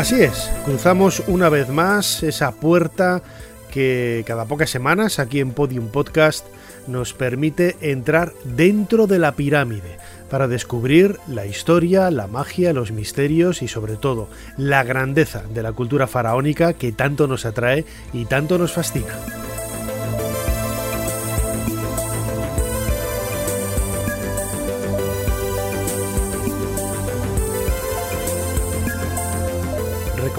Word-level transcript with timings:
Así 0.00 0.22
es, 0.22 0.50
cruzamos 0.64 1.22
una 1.26 1.50
vez 1.50 1.68
más 1.68 2.22
esa 2.22 2.52
puerta 2.52 3.20
que 3.70 4.24
cada 4.26 4.46
pocas 4.46 4.70
semanas 4.70 5.18
aquí 5.18 5.40
en 5.40 5.52
Podium 5.52 5.88
Podcast 5.88 6.46
nos 6.86 7.12
permite 7.12 7.76
entrar 7.82 8.32
dentro 8.44 9.06
de 9.06 9.18
la 9.18 9.32
pirámide 9.32 9.98
para 10.30 10.48
descubrir 10.48 11.18
la 11.28 11.44
historia, 11.44 12.10
la 12.10 12.28
magia, 12.28 12.72
los 12.72 12.92
misterios 12.92 13.60
y 13.60 13.68
sobre 13.68 13.96
todo 13.96 14.30
la 14.56 14.84
grandeza 14.84 15.42
de 15.52 15.62
la 15.62 15.72
cultura 15.72 16.06
faraónica 16.06 16.72
que 16.72 16.92
tanto 16.92 17.26
nos 17.26 17.44
atrae 17.44 17.84
y 18.14 18.24
tanto 18.24 18.56
nos 18.56 18.72
fascina. 18.72 19.49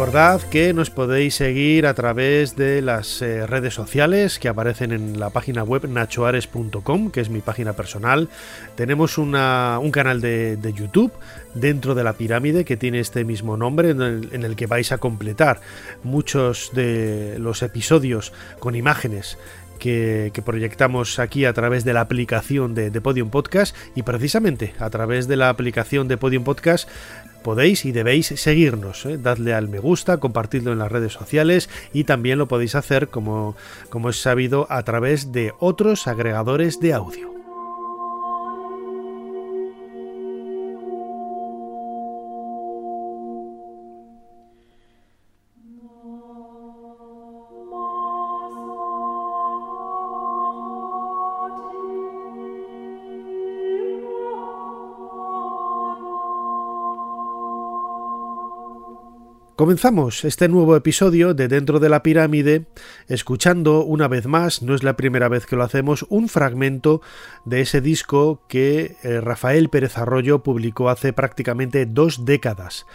Recordad 0.02 0.42
que 0.42 0.74
nos 0.74 0.90
podéis 0.90 1.36
seguir 1.36 1.86
a 1.86 1.94
través 1.94 2.56
de 2.56 2.82
las 2.82 3.22
eh, 3.22 3.46
redes 3.46 3.76
sociales 3.76 4.40
que 4.40 4.48
aparecen 4.48 4.94
en 4.94 5.20
la 5.20 5.30
página 5.30 5.64
web 5.64 5.88
nachoares.com, 5.88 7.12
que 7.12 7.22
es 7.22 7.30
mi 7.30 7.42
página 7.42 7.74
personal. 7.74 8.28
Tenemos 8.74 9.20
un 9.20 9.32
canal 9.92 10.20
de, 10.20 10.74
YouTube 10.76 11.12
dentro 11.54 11.94
de 11.94 12.04
la 12.04 12.14
pirámide 12.14 12.66
que 12.66 12.78
tiene 12.78 13.00
este 13.00 13.24
mismo 13.24 13.58
nombre 13.58 13.92
en 13.92 14.02
el, 14.02 14.56
que 14.56 14.66
vais 14.66 14.92
a 14.92 14.98
completar 14.98 15.62
muchos 16.04 16.72
de 16.74 17.38
los 17.38 17.62
episodios 17.62 18.34
con 18.58 18.76
imágenes 18.76 19.38
que, 19.78 20.32
proyectamos 20.44 21.20
aquí 21.20 21.46
a 21.46 21.54
través 21.54 21.86
de 21.86 21.94
la 21.94 22.02
aplicación 22.02 22.74
de, 22.74 22.90
de, 22.90 23.02
Podium 23.02 23.30
Podcast 23.30 23.76
y 23.96 24.02
precisamente 24.02 24.74
a 24.80 24.90
través 24.90 25.28
de 25.28 25.36
la 25.36 25.50
aplicación 25.50 26.08
de 26.08 26.18
Podium 26.18 26.44
Podcast 26.44 26.90
podéis 27.42 27.86
y 27.86 27.92
debéis 27.92 28.28
seguirnos, 28.28 29.06
¿eh? 29.06 29.18
dadle 29.18 29.54
al 29.54 29.68
me 29.68 29.80
gusta, 29.80 30.18
compartidlo 30.18 30.72
en 30.72 30.80
las 30.80 30.92
redes 30.92 31.14
sociales 31.14 31.70
y 31.94 32.04
también 32.04 32.38
lo 32.38 32.48
podéis 32.48 32.76
hacer 32.76 33.08
como, 33.08 33.56
como 33.90 34.10
es 34.10 34.22
sabido 34.22 34.68
a 34.70 34.84
través 34.84 35.32
de 35.32 35.54
otros 35.60 36.08
agregadores 36.08 36.80
de 36.80 36.94
audio. 36.94 37.41
Comenzamos 59.62 60.26
este 60.26 60.48
nuevo 60.50 60.76
episodio 60.76 61.36
de 61.36 61.48
Dentro 61.48 61.80
de 61.80 61.88
la 61.88 62.02
Pirámide 62.02 62.66
escuchando 63.08 63.84
una 63.84 64.08
vez 64.08 64.26
más, 64.26 64.64
no 64.64 64.74
es 64.74 64.82
la 64.82 64.98
primera 64.98 65.30
vez 65.30 65.46
que 65.46 65.56
lo 65.56 65.62
hacemos, 65.62 66.04
un 66.10 66.30
fragmento 66.30 67.04
de 67.46 67.62
ese 67.62 67.80
disco 67.80 68.42
que 68.48 68.98
eh, 69.04 69.22
Rafael 69.22 69.70
Pérez 69.70 70.00
Arroyo 70.00 70.42
publicó 70.42 70.90
hace 70.90 71.14
prácticamente 71.14 71.86
dos 71.86 72.26
décadas 72.26 72.88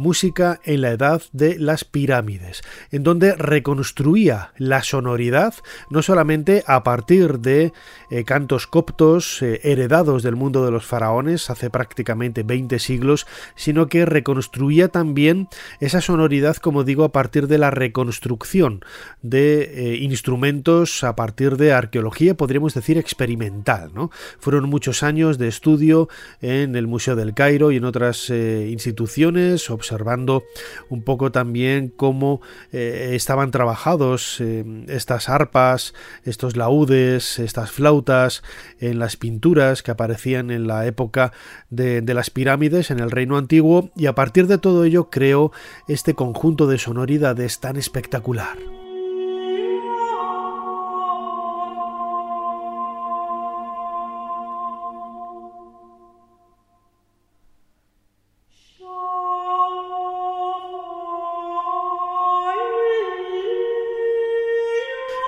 música 0.00 0.60
en 0.64 0.80
la 0.80 0.90
edad 0.90 1.22
de 1.32 1.58
las 1.58 1.84
pirámides, 1.84 2.62
en 2.90 3.04
donde 3.04 3.34
reconstruía 3.36 4.52
la 4.56 4.82
sonoridad 4.82 5.54
no 5.90 6.02
solamente 6.02 6.64
a 6.66 6.82
partir 6.82 7.38
de 7.40 7.72
eh, 8.10 8.24
cantos 8.24 8.66
coptos 8.66 9.42
eh, 9.42 9.60
heredados 9.62 10.22
del 10.22 10.36
mundo 10.36 10.64
de 10.64 10.70
los 10.70 10.86
faraones 10.86 11.50
hace 11.50 11.70
prácticamente 11.70 12.42
20 12.42 12.78
siglos, 12.78 13.26
sino 13.54 13.88
que 13.88 14.06
reconstruía 14.06 14.88
también 14.88 15.48
esa 15.80 16.00
sonoridad, 16.00 16.56
como 16.56 16.82
digo, 16.84 17.04
a 17.04 17.12
partir 17.12 17.46
de 17.46 17.58
la 17.58 17.70
reconstrucción 17.70 18.84
de 19.22 19.62
eh, 19.62 19.96
instrumentos 19.96 21.04
a 21.04 21.14
partir 21.14 21.56
de 21.56 21.72
arqueología, 21.72 22.34
podríamos 22.34 22.74
decir 22.74 22.98
experimental. 22.98 23.92
Fueron 24.38 24.68
muchos 24.68 25.02
años 25.02 25.36
de 25.36 25.48
estudio 25.48 26.08
en 26.40 26.74
el 26.76 26.86
Museo 26.86 27.16
del 27.16 27.34
Cairo 27.34 27.70
y 27.70 27.76
en 27.76 27.84
otras 27.84 28.30
instituciones, 28.30 29.68
observando 29.90 30.44
un 30.88 31.02
poco 31.02 31.32
también 31.32 31.88
cómo 31.88 32.40
eh, 32.72 33.10
estaban 33.14 33.50
trabajados 33.50 34.40
eh, 34.40 34.64
estas 34.88 35.28
arpas, 35.28 35.94
estos 36.24 36.56
laúdes, 36.56 37.38
estas 37.38 37.70
flautas 37.72 38.42
en 38.78 38.98
las 38.98 39.16
pinturas 39.16 39.82
que 39.82 39.90
aparecían 39.90 40.50
en 40.50 40.66
la 40.66 40.86
época 40.86 41.32
de, 41.70 42.02
de 42.02 42.14
las 42.14 42.30
pirámides 42.30 42.90
en 42.90 43.00
el 43.00 43.10
reino 43.10 43.36
antiguo 43.36 43.90
y 43.96 44.06
a 44.06 44.14
partir 44.14 44.46
de 44.46 44.58
todo 44.58 44.84
ello 44.84 45.10
creó 45.10 45.50
este 45.88 46.14
conjunto 46.14 46.66
de 46.66 46.78
sonoridades 46.78 47.58
tan 47.58 47.76
espectacular. 47.76 48.79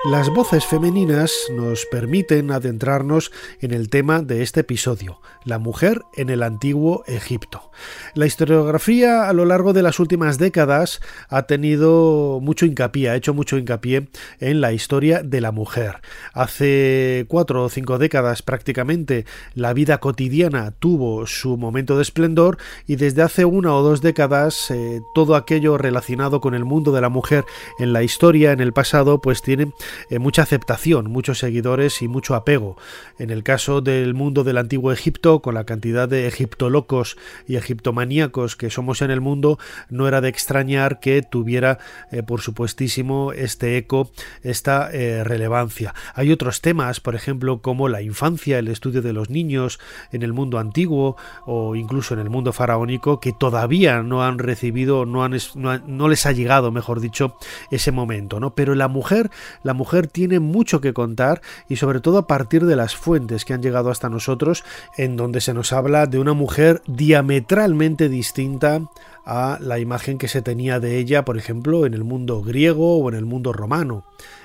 Las 0.05 0.29
voces 0.29 0.65
femeninas 0.65 1.31
nos 1.49 1.85
permiten 1.85 2.51
adentrarnos 2.51 3.31
en 3.61 3.71
el 3.71 3.87
tema 3.87 4.21
de 4.21 4.43
este 4.43 4.59
episodio, 4.59 5.21
la 5.45 5.59
mujer 5.59 6.01
en 6.17 6.29
el 6.29 6.43
antiguo 6.43 7.05
Egipto. 7.07 7.71
La 8.13 8.25
historiografía 8.25 9.29
a 9.29 9.33
lo 9.33 9.45
largo 9.45 9.71
de 9.71 9.81
las 9.81 10.01
últimas 10.01 10.37
décadas 10.37 10.99
ha 11.29 11.43
tenido 11.43 12.39
mucho 12.41 12.65
hincapié, 12.65 13.11
ha 13.11 13.15
hecho 13.15 13.33
mucho 13.33 13.57
hincapié 13.57 14.09
en 14.41 14.59
la 14.59 14.73
historia 14.73 15.23
de 15.23 15.39
la 15.39 15.53
mujer. 15.53 16.01
Hace 16.33 17.25
cuatro 17.29 17.63
o 17.63 17.69
cinco 17.69 17.97
décadas 17.97 18.41
prácticamente 18.41 19.25
la 19.55 19.71
vida 19.71 19.99
cotidiana 19.99 20.71
tuvo 20.71 21.25
su 21.27 21.55
momento 21.55 21.95
de 21.95 22.01
esplendor 22.01 22.57
y 22.87 22.97
desde 22.97 23.21
hace 23.21 23.45
una 23.45 23.73
o 23.73 23.81
dos 23.81 24.01
décadas 24.01 24.69
eh, 24.69 24.99
todo 25.15 25.37
aquello 25.37 25.77
relacionado 25.77 26.41
con 26.41 26.55
el 26.55 26.65
mundo 26.65 26.91
de 26.91 26.99
la 26.99 27.09
mujer 27.09 27.45
en 27.79 27.93
la 27.93 28.03
historia, 28.03 28.51
en 28.51 28.59
el 28.59 28.73
pasado, 28.73 29.21
pues 29.21 29.41
tiene 29.41 29.71
eh, 30.09 30.19
mucha 30.19 30.43
aceptación, 30.43 31.09
muchos 31.09 31.39
seguidores 31.39 32.01
y 32.01 32.07
mucho 32.07 32.35
apego. 32.35 32.77
En 33.19 33.29
el 33.29 33.43
caso 33.43 33.81
del 33.81 34.13
mundo 34.13 34.43
del 34.43 34.57
antiguo 34.57 34.91
Egipto, 34.91 35.41
con 35.41 35.55
la 35.55 35.65
cantidad 35.65 36.07
de 36.07 36.27
egiptolocos 36.27 37.17
y 37.47 37.55
egiptomaníacos 37.55 38.55
que 38.55 38.69
somos 38.69 39.01
en 39.01 39.11
el 39.11 39.21
mundo, 39.21 39.59
no 39.89 40.07
era 40.07 40.21
de 40.21 40.29
extrañar 40.29 40.99
que 40.99 41.21
tuviera, 41.21 41.79
eh, 42.11 42.23
por 42.23 42.41
supuestísimo, 42.41 43.33
este 43.33 43.77
eco, 43.77 44.11
esta 44.41 44.89
eh, 44.91 45.23
relevancia. 45.23 45.93
Hay 46.15 46.31
otros 46.31 46.61
temas, 46.61 46.99
por 46.99 47.15
ejemplo, 47.15 47.61
como 47.61 47.89
la 47.89 48.01
infancia, 48.01 48.59
el 48.59 48.67
estudio 48.67 49.01
de 49.01 49.13
los 49.13 49.29
niños 49.29 49.79
en 50.11 50.23
el 50.23 50.33
mundo 50.33 50.59
antiguo 50.59 51.17
o 51.45 51.75
incluso 51.75 52.13
en 52.13 52.19
el 52.19 52.29
mundo 52.29 52.53
faraónico, 52.53 53.19
que 53.19 53.33
todavía 53.33 54.01
no 54.03 54.23
han 54.23 54.39
recibido, 54.39 55.05
no, 55.05 55.23
han, 55.23 55.33
les 55.33 56.25
ha 56.25 56.31
llegado, 56.31 56.71
mejor 56.71 56.99
dicho, 56.99 57.37
ese 57.71 57.91
momento, 57.91 58.39
¿no? 58.39 58.55
Pero 58.55 58.75
la 58.75 58.87
mujer, 58.87 59.29
la 59.63 59.73
mujer 59.73 59.82
mujer 59.83 60.07
tiene 60.07 60.39
mucho 60.39 60.79
que 60.79 60.93
contar 60.93 61.41
y 61.67 61.75
sobre 61.75 61.99
todo 61.99 62.17
a 62.17 62.25
partir 62.25 62.65
de 62.65 62.77
las 62.77 62.95
fuentes 62.95 63.43
que 63.43 63.53
han 63.53 63.61
llegado 63.61 63.91
hasta 63.91 64.07
nosotros 64.07 64.63
en 64.97 65.17
donde 65.17 65.41
se 65.41 65.53
nos 65.53 65.73
habla 65.73 66.05
de 66.05 66.19
una 66.19 66.31
mujer 66.31 66.81
diametralmente 66.87 68.07
distinta 68.07 68.79
a 69.25 69.57
la 69.61 69.79
imagen 69.79 70.17
que 70.17 70.27
se 70.27 70.41
tenía 70.41 70.79
de 70.79 70.97
ella, 70.97 71.25
por 71.25 71.37
ejemplo, 71.37 71.85
en 71.85 71.93
el 71.93 72.03
mundo 72.03 72.41
griego 72.41 72.97
o 72.97 73.09
en 73.09 73.15
el 73.15 73.25
mundo 73.25 73.53
romano. 73.53 74.03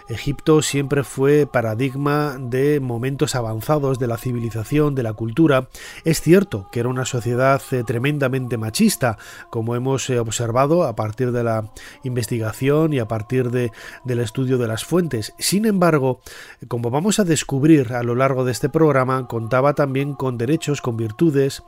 Egipto 0.09 0.63
siempre 0.63 1.05
fue 1.05 1.47
paradigma 1.47 2.39
de 2.41 2.81
momentos 2.81 3.35
avanzados 3.35 3.99
de 3.99 4.07
la 4.07 4.17
civilización, 4.17 4.95
de 4.95 5.03
la 5.03 5.13
cultura. 5.13 5.69
Es 6.05 6.23
cierto 6.23 6.69
que 6.73 6.81
era 6.81 6.89
una 6.89 7.05
sociedad 7.05 7.61
eh, 7.73 7.85
tremendamente 7.85 8.57
machista, 8.57 9.19
como 9.51 9.77
hemos 9.77 10.09
eh, 10.09 10.19
observado 10.19 10.85
a 10.85 10.97
partir 10.97 11.31
de 11.33 11.45
la 11.45 11.71
investigación 12.05 12.95
y 12.95 13.01
a 13.01 13.09
partir 13.09 13.51
de, 13.51 13.71
del 14.05 14.21
estudio 14.21 14.57
de 14.57 14.69
las 14.69 14.85
fuentes. 14.85 15.35
Sin 15.39 15.67
embargo, 15.67 16.21
como 16.69 16.91
vamos 16.91 17.19
a 17.19 17.25
descubrir 17.25 17.93
a 17.93 18.03
lo 18.03 18.15
largo 18.15 18.47
de 18.47 18.53
este 18.53 18.71
programa, 18.71 19.29
contaba 19.29 19.75
también 19.75 20.15
con 20.15 20.39
derechos, 20.39 20.81
con 20.81 20.97
virtudes 20.97 21.63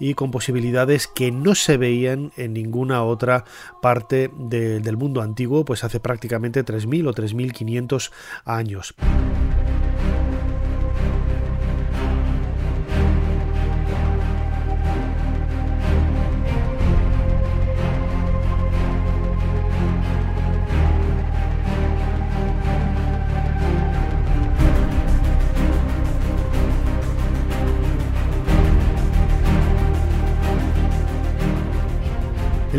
y 0.00 0.14
con 0.14 0.32
posibilidades 0.32 1.06
que 1.06 1.30
no 1.30 1.54
se 1.54 1.76
veían 1.76 2.32
en 2.36 2.53
ninguna 2.54 3.04
otra 3.04 3.44
parte 3.82 4.30
del 4.34 4.96
mundo 4.96 5.20
antiguo, 5.20 5.64
pues 5.64 5.84
hace 5.84 6.00
prácticamente 6.00 6.64
3.000 6.64 7.08
o 7.08 7.12
3.500 7.12 8.10
años. 8.44 8.94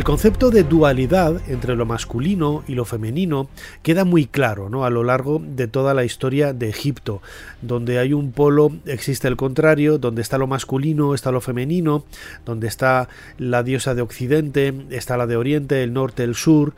Concepto 0.06 0.52
de 0.52 0.64
dualidad 0.64 1.42
entre 1.50 1.76
lo 1.76 1.88
masculino 1.88 2.64
y 2.68 2.76
lo 2.76 2.86
femenino 2.86 3.50
queda 3.82 4.06
muy 4.06 4.28
claro 4.28 4.70
¿no? 4.70 4.86
a 4.86 4.92
lo 4.92 5.04
largo 5.04 5.42
de 5.44 5.68
toda 5.68 5.96
la 5.96 6.04
historia 6.04 6.54
de 6.54 6.70
Egipto. 6.70 7.24
Donde 7.64 7.98
hay 7.98 8.14
un 8.14 8.32
polo 8.32 8.72
existe 8.86 9.28
el 9.28 9.36
contrario, 9.36 9.98
donde 9.98 10.22
está 10.22 10.38
lo 10.38 10.46
masculino 10.46 11.16
está 11.16 11.32
lo 11.32 11.42
femenino, 11.42 12.06
donde 12.46 12.68
está 12.68 13.10
la 13.40 13.64
diosa 13.64 13.96
de 13.96 14.04
Occidente, 14.04 14.76
está 14.92 15.18
la 15.18 15.26
de 15.26 15.38
Oriente, 15.38 15.82
el 15.82 15.92
norte, 15.92 16.24
el 16.24 16.36
sur 16.36 16.76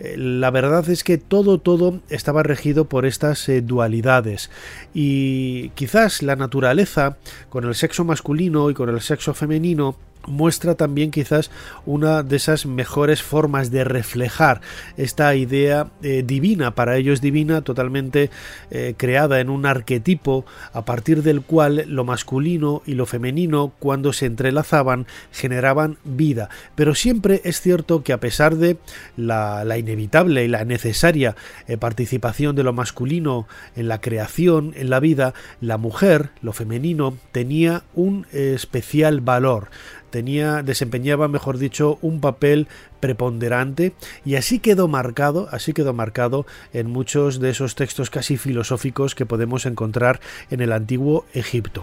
eh, 0.00 0.16
la 0.18 0.50
verdad 0.50 0.88
es 0.90 1.04
que 1.04 1.16
todo, 1.16 1.58
todo 1.58 2.00
estaba 2.08 2.42
regido 2.42 2.86
por 2.86 3.06
estas 3.06 3.48
eh, 3.48 3.60
dualidades 3.60 4.50
y 4.92 5.68
quizás 5.76 6.24
la 6.24 6.34
naturaleza 6.34 7.18
con 7.50 7.64
el 7.66 7.76
sexo 7.76 8.04
masculino 8.04 8.68
y 8.68 8.74
con 8.74 8.88
el 8.88 9.00
sexo 9.00 9.32
femenino 9.32 9.94
muestra 10.26 10.74
también 10.74 11.10
quizás 11.10 11.50
una 11.86 12.22
de 12.22 12.36
esas 12.36 12.66
mejores 12.66 13.22
formas 13.22 13.70
de 13.70 13.84
reflejar 13.84 14.60
esta 14.96 15.34
idea 15.34 15.88
eh, 16.02 16.22
divina, 16.26 16.74
para 16.74 16.96
ellos 16.96 17.20
divina, 17.20 17.62
totalmente 17.62 18.30
eh, 18.70 18.94
creada 18.96 19.40
en 19.40 19.50
un 19.50 19.66
arquetipo 19.66 20.44
a 20.72 20.84
partir 20.84 21.22
del 21.22 21.42
cual 21.42 21.84
lo 21.88 22.04
masculino 22.04 22.82
y 22.86 22.94
lo 22.94 23.06
femenino 23.06 23.72
cuando 23.78 24.12
se 24.12 24.26
entrelazaban 24.26 25.06
generaban 25.32 25.98
vida. 26.04 26.48
Pero 26.74 26.94
siempre 26.94 27.40
es 27.44 27.60
cierto 27.60 28.02
que 28.02 28.12
a 28.12 28.20
pesar 28.20 28.56
de 28.56 28.76
la, 29.16 29.64
inevitable 29.78 30.44
y 30.44 30.48
la 30.48 30.64
necesaria 30.64 31.36
eh, 31.66 31.76
participación 31.76 32.56
de 32.56 32.62
lo 32.62 32.72
masculino 32.72 33.46
en 33.76 33.88
la 33.88 34.00
creación, 34.00 34.72
en 34.76 34.90
la 34.90 35.00
vida, 35.00 35.34
la 35.60 35.78
mujer, 35.78 36.30
lo 36.42 36.52
femenino, 36.52 37.16
tenía 37.32 37.82
un 37.94 38.26
especial 38.32 39.20
valor 39.20 39.68
tenía, 40.14 40.62
desempeñaba, 40.62 41.26
mejor 41.26 41.58
dicho, 41.58 41.98
un 42.00 42.20
papel 42.20 42.68
preponderante 43.00 43.94
y 44.24 44.36
así 44.36 44.60
quedó 44.60 44.86
marcado, 44.86 45.48
así 45.50 45.72
quedó 45.72 45.92
marcado 45.92 46.46
en 46.72 46.88
muchos 46.88 47.40
de 47.40 47.50
esos 47.50 47.74
textos 47.74 48.10
casi 48.10 48.36
filosóficos 48.36 49.16
que 49.16 49.26
podemos 49.26 49.66
encontrar 49.66 50.20
en 50.52 50.60
el 50.60 50.70
antiguo 50.70 51.24
Egipto. 51.34 51.82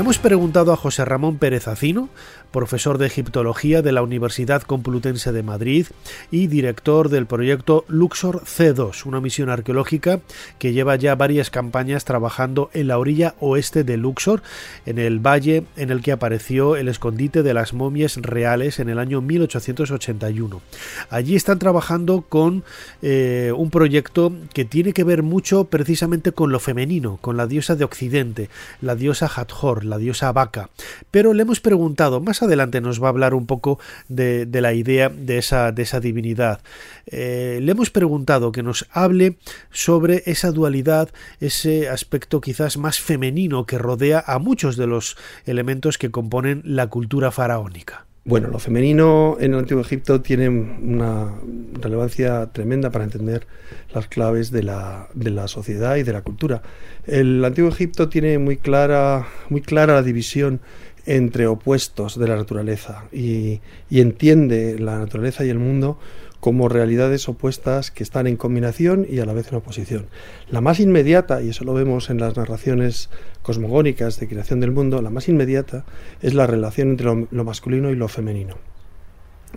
Hemos 0.00 0.16
preguntado 0.16 0.72
a 0.72 0.78
José 0.78 1.04
Ramón 1.04 1.36
Pérez 1.36 1.68
Acino, 1.68 2.08
profesor 2.52 2.96
de 2.96 3.06
egiptología 3.06 3.82
de 3.82 3.92
la 3.92 4.00
Universidad 4.00 4.62
Complutense 4.62 5.30
de 5.30 5.42
Madrid 5.42 5.88
y 6.30 6.46
director 6.46 7.10
del 7.10 7.26
proyecto 7.26 7.84
Luxor 7.86 8.44
C2, 8.44 9.04
una 9.04 9.20
misión 9.20 9.50
arqueológica 9.50 10.20
que 10.58 10.72
lleva 10.72 10.96
ya 10.96 11.16
varias 11.16 11.50
campañas 11.50 12.06
trabajando 12.06 12.70
en 12.72 12.88
la 12.88 12.98
orilla 12.98 13.34
oeste 13.40 13.84
de 13.84 13.98
Luxor, 13.98 14.42
en 14.86 14.98
el 14.98 15.18
valle 15.18 15.64
en 15.76 15.90
el 15.90 16.00
que 16.00 16.12
apareció 16.12 16.76
el 16.76 16.88
escondite 16.88 17.42
de 17.42 17.52
las 17.52 17.74
momias 17.74 18.16
reales 18.16 18.78
en 18.78 18.88
el 18.88 19.00
año 19.00 19.20
1881. 19.20 20.62
Allí 21.10 21.36
están 21.36 21.58
trabajando 21.58 22.22
con 22.26 22.64
eh, 23.02 23.52
un 23.54 23.68
proyecto 23.68 24.32
que 24.54 24.64
tiene 24.64 24.94
que 24.94 25.04
ver 25.04 25.22
mucho 25.22 25.64
precisamente 25.64 26.32
con 26.32 26.52
lo 26.52 26.58
femenino, 26.58 27.18
con 27.20 27.36
la 27.36 27.46
diosa 27.46 27.76
de 27.76 27.84
Occidente, 27.84 28.48
la 28.80 28.94
diosa 28.94 29.30
Hathor, 29.36 29.89
la 29.90 29.98
diosa 29.98 30.32
vaca. 30.32 30.70
Pero 31.10 31.34
le 31.34 31.42
hemos 31.42 31.60
preguntado, 31.60 32.20
más 32.20 32.42
adelante 32.42 32.80
nos 32.80 33.02
va 33.02 33.08
a 33.08 33.10
hablar 33.10 33.34
un 33.34 33.46
poco 33.46 33.78
de, 34.08 34.48
la 34.50 34.72
idea 34.72 35.08
de 35.08 35.38
esa, 35.38 35.72
de 35.72 35.82
esa 35.82 36.00
divinidad. 36.00 36.60
Eh, 37.06 37.58
le 37.62 37.72
hemos 37.72 37.90
preguntado 37.90 38.52
que 38.52 38.62
nos 38.62 38.86
hable 38.90 39.36
sobre 39.70 40.22
esa 40.26 40.50
dualidad, 40.52 41.10
ese 41.40 41.88
aspecto 41.88 42.40
quizás 42.40 42.76
más 42.76 43.00
femenino 43.00 43.66
que 43.66 43.78
rodea 43.78 44.24
a 44.26 44.38
muchos 44.38 44.76
de 44.76 44.86
los 44.86 45.16
elementos 45.44 45.98
que 45.98 46.10
componen 46.10 46.62
la 46.64 46.86
cultura 46.86 47.30
faraónica. 47.30 48.09
Bueno, 48.22 48.48
lo 48.48 48.58
femenino 48.58 49.38
en 49.40 49.54
el 49.54 49.60
Antiguo 49.60 49.82
Egipto 49.82 50.20
tiene 50.20 50.50
una 50.50 51.32
relevancia 51.80 52.52
tremenda 52.52 52.90
para 52.90 53.04
entender 53.04 53.46
las 53.94 54.08
claves 54.08 54.50
de 54.50 54.62
la, 54.62 55.08
de 55.14 55.30
la, 55.30 55.48
sociedad 55.48 55.96
y 55.96 56.02
de 56.02 56.12
la 56.12 56.20
cultura. 56.20 56.60
El 57.06 57.42
Antiguo 57.42 57.70
Egipto 57.70 58.10
tiene 58.10 58.38
muy 58.38 58.58
clara, 58.58 59.26
muy 59.48 59.62
clara 59.62 59.94
la 59.94 60.02
división 60.02 60.60
entre 61.06 61.46
opuestos 61.46 62.18
de 62.18 62.28
la 62.28 62.36
naturaleza 62.36 63.04
y, 63.10 63.60
y 63.88 64.00
entiende 64.02 64.78
la 64.78 64.98
naturaleza 64.98 65.46
y 65.46 65.48
el 65.48 65.58
mundo 65.58 65.98
como 66.40 66.70
realidades 66.70 67.28
opuestas 67.28 67.90
que 67.90 68.02
están 68.02 68.26
en 68.26 68.36
combinación 68.36 69.06
y 69.08 69.20
a 69.20 69.26
la 69.26 69.34
vez 69.34 69.48
en 69.48 69.58
oposición. 69.58 70.06
La 70.50 70.62
más 70.62 70.80
inmediata, 70.80 71.42
y 71.42 71.50
eso 71.50 71.64
lo 71.64 71.74
vemos 71.74 72.08
en 72.08 72.18
las 72.18 72.36
narraciones 72.36 73.10
cosmogónicas 73.42 74.18
de 74.18 74.26
creación 74.26 74.60
del 74.60 74.72
mundo, 74.72 75.02
la 75.02 75.10
más 75.10 75.28
inmediata 75.28 75.84
es 76.22 76.34
la 76.34 76.46
relación 76.46 76.90
entre 76.90 77.06
lo, 77.30 77.44
masculino 77.44 77.90
y 77.90 77.96
lo 77.96 78.08
femenino. 78.08 78.56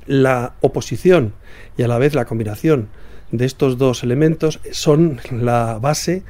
La 0.06 0.56
oposición 0.62 1.34
y 1.78 1.84
a 1.84 1.88
la 1.88 1.98
vez 1.98 2.16
la 2.16 2.26
combinación 2.26 2.90
de 3.32 3.46
estos 3.46 3.78
dos 3.78 4.04
elementos 4.04 4.60
son 4.72 5.20
la 5.32 5.80
base 5.80 6.24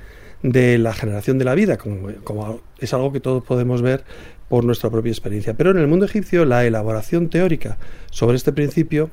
de 0.44 0.78
la 0.78 0.94
generación 0.94 1.40
de 1.40 1.46
la 1.46 1.56
vida, 1.56 1.78
como, 1.78 2.10
como, 2.24 2.60
es 2.78 2.94
algo 2.94 3.12
que 3.12 3.22
todos 3.22 3.44
podemos 3.44 3.82
ver 3.82 4.04
por 4.50 4.66
nuestra 4.66 4.90
propia 4.90 5.12
experiencia. 5.12 5.56
Pero 5.56 5.72
en 5.72 5.78
el 5.78 5.88
mundo 5.88 6.06
egipcio 6.06 6.46
la 6.46 6.66
elaboración 6.66 7.30
teórica 7.30 7.78
sobre 8.12 8.36
este 8.36 8.52
principio 8.52 9.10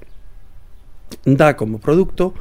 da 1.25 1.57
como 1.57 1.79
producto 1.79 2.35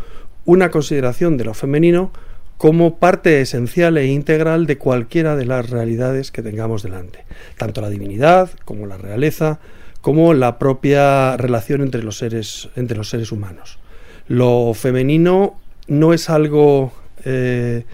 una 0.46 0.72
consideración 0.72 1.38
de 1.38 1.46
lo 1.46 1.54
femenino 1.54 2.12
como 2.58 2.98
parte 2.98 3.40
esencial 3.40 3.98
e 3.98 4.08
integral 4.08 4.66
de 4.66 4.78
cualquiera 4.78 5.36
de 5.36 5.46
las 5.46 5.70
realidades 5.70 6.32
que 6.32 6.42
tengamos 6.42 6.84
delante, 6.84 7.24
tanto 7.58 7.80
la 7.80 7.90
divinidad 7.90 8.50
como 8.66 8.86
la 8.86 8.98
realeza, 8.98 9.60
como 10.02 10.34
la 10.34 10.60
propia 10.60 11.38
relación 11.38 11.82
entre 11.82 12.04
los 12.04 12.18
seres, 12.18 12.70
entre 12.76 12.98
los 12.98 13.10
seres 13.10 13.32
humanos. 13.32 13.80
Lo 14.28 14.74
femenino 14.74 15.60
no 15.88 16.14
es 16.14 16.30
algo 16.30 16.92
eh, 17.26 17.86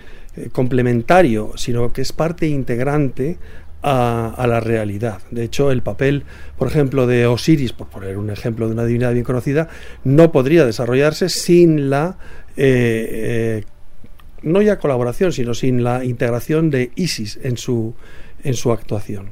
complementario, 0.51 1.53
sino 1.55 1.93
que 1.93 2.01
es 2.01 2.11
parte 2.11 2.47
integrante 2.47 3.37
a, 3.87 4.47
la 4.47 4.59
realidad. 4.59 5.19
De 5.29 5.43
hecho, 5.43 5.71
el 5.71 5.83
papel, 5.83 6.23
por 6.57 6.67
ejemplo, 6.67 7.05
de 7.05 7.27
Osiris, 7.27 7.71
por 7.71 7.87
poner 7.87 8.17
un 8.17 8.31
ejemplo 8.31 8.67
de 8.67 8.73
una 8.73 8.83
divinidad 8.83 9.13
bien 9.13 9.23
conocida, 9.23 9.69
no 10.03 10.31
podría 10.31 10.65
desarrollarse 10.65 11.29
sin 11.29 11.91
la 11.91 12.17
eh, 12.57 13.07
eh, 13.11 13.63
no 14.41 14.61
ya 14.61 14.79
colaboración, 14.79 15.31
sino 15.31 15.53
sin 15.53 15.83
la 15.83 16.03
integración 16.03 16.71
de 16.71 16.91
Isis 16.95 17.39
en 17.43 17.57
su, 17.57 17.93
en 18.43 18.55
su 18.55 18.71
actuación. 18.71 19.31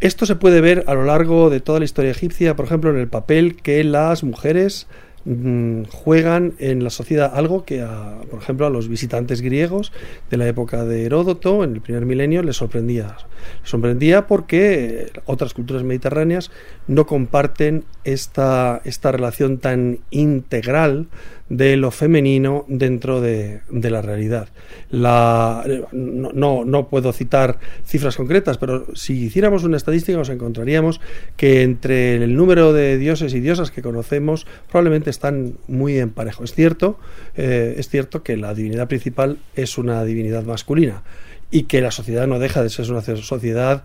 Esto 0.00 0.26
se 0.26 0.36
puede 0.36 0.60
ver 0.60 0.84
a 0.86 0.94
lo 0.94 1.04
largo 1.04 1.50
de 1.50 1.60
toda 1.60 1.80
la 1.80 1.84
historia 1.84 2.10
egipcia, 2.12 2.54
por 2.54 2.66
ejemplo, 2.66 2.90
en 2.90 2.98
el 2.98 3.08
papel 3.08 3.56
que 3.56 3.82
las 3.82 4.22
mujeres 4.22 4.86
mm, 5.24 5.84
juegan 5.90 6.54
en 6.58 6.84
la 6.84 6.90
sociedad 6.90 7.32
algo 7.34 7.64
que, 7.64 7.84
por 8.30 8.40
ejemplo, 8.40 8.66
a 8.66 8.70
los 8.70 8.88
visitantes 8.88 9.40
griegos 9.40 9.92
de 10.30 10.36
la 10.36 10.46
época 10.46 10.84
de 10.84 11.04
Heródoto, 11.04 11.64
en 11.64 11.74
el 11.74 11.80
primer 11.80 12.06
milenio, 12.06 12.42
les 12.42 12.56
sorprendía. 12.56 13.16
Les 13.60 13.70
sorprendía 13.70 14.26
porque 14.26 15.10
otras 15.26 15.54
culturas 15.54 15.82
mediterráneas 15.82 16.50
no 16.86 17.06
comparten 17.06 17.84
esta, 18.04 18.80
esta 18.84 19.12
relación 19.12 19.58
tan 19.58 20.00
integral 20.10 21.08
de 21.48 21.76
lo 21.76 21.90
femenino 21.90 22.64
dentro 22.68 23.20
de, 23.20 23.60
la 23.70 24.00
realidad. 24.00 24.48
La, 24.90 25.64
no, 25.92 26.64
no, 26.64 26.88
puedo 26.88 27.12
citar 27.12 27.58
cifras 27.84 28.16
concretas, 28.16 28.56
pero 28.56 28.86
si 28.94 29.24
hiciéramos 29.24 29.64
una 29.64 29.76
estadística 29.76 30.16
nos 30.16 30.30
encontraríamos 30.30 31.00
que 31.36 31.62
entre 31.62 32.16
el 32.16 32.34
número 32.34 32.72
de 32.72 32.96
dioses 32.96 33.34
y 33.34 33.40
diosas 33.40 33.70
que 33.70 33.82
conocemos 33.82 34.46
probablemente 34.70 35.10
están 35.14 35.54
muy 35.68 35.98
en 35.98 36.10
parejo. 36.10 36.44
Es 36.44 36.52
cierto, 36.52 36.98
eh, 37.36 37.74
es 37.78 37.88
cierto 37.88 38.22
que 38.22 38.36
la 38.36 38.54
divinidad 38.54 38.88
principal 38.88 39.38
es 39.54 39.78
una 39.78 40.04
divinidad 40.04 40.44
masculina 40.44 41.02
y 41.50 41.64
que 41.64 41.80
la 41.80 41.90
sociedad 41.90 42.26
no 42.26 42.38
deja 42.38 42.62
de 42.62 42.70
ser 42.70 42.90
una 42.90 43.00
sociedad 43.00 43.84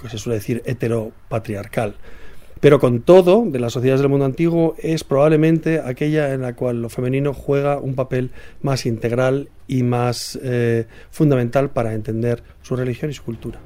que 0.00 0.08
se 0.08 0.18
suele 0.18 0.36
decir 0.36 0.62
heteropatriarcal. 0.64 1.94
Pero 2.60 2.78
con 2.78 3.00
todo, 3.00 3.44
de 3.46 3.58
las 3.58 3.72
sociedades 3.72 4.02
del 4.02 4.10
mundo 4.10 4.26
antiguo 4.26 4.74
es 4.78 5.02
probablemente 5.02 5.80
aquella 5.80 6.34
en 6.34 6.42
la 6.42 6.54
cual 6.54 6.82
lo 6.82 6.90
femenino 6.90 7.32
juega 7.32 7.78
un 7.78 7.94
papel 7.94 8.30
más 8.62 8.84
integral 8.84 9.48
y 9.66 9.82
más 9.82 10.38
eh, 10.42 10.86
fundamental 11.10 11.70
para 11.70 11.94
entender 11.94 12.42
su 12.62 12.76
religión 12.76 13.10
y 13.10 13.14
su 13.14 13.24
cultura. 13.24 13.58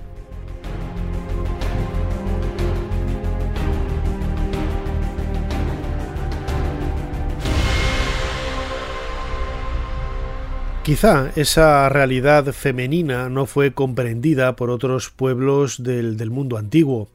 Quizá 10.84 11.32
esa 11.34 11.88
realidad 11.88 12.52
femenina 12.52 13.30
no 13.30 13.46
fue 13.46 13.72
comprendida 13.72 14.54
por 14.54 14.68
otros 14.68 15.08
pueblos 15.08 15.82
del, 15.82 16.18
del 16.18 16.30
mundo 16.30 16.58
antiguo. 16.58 17.08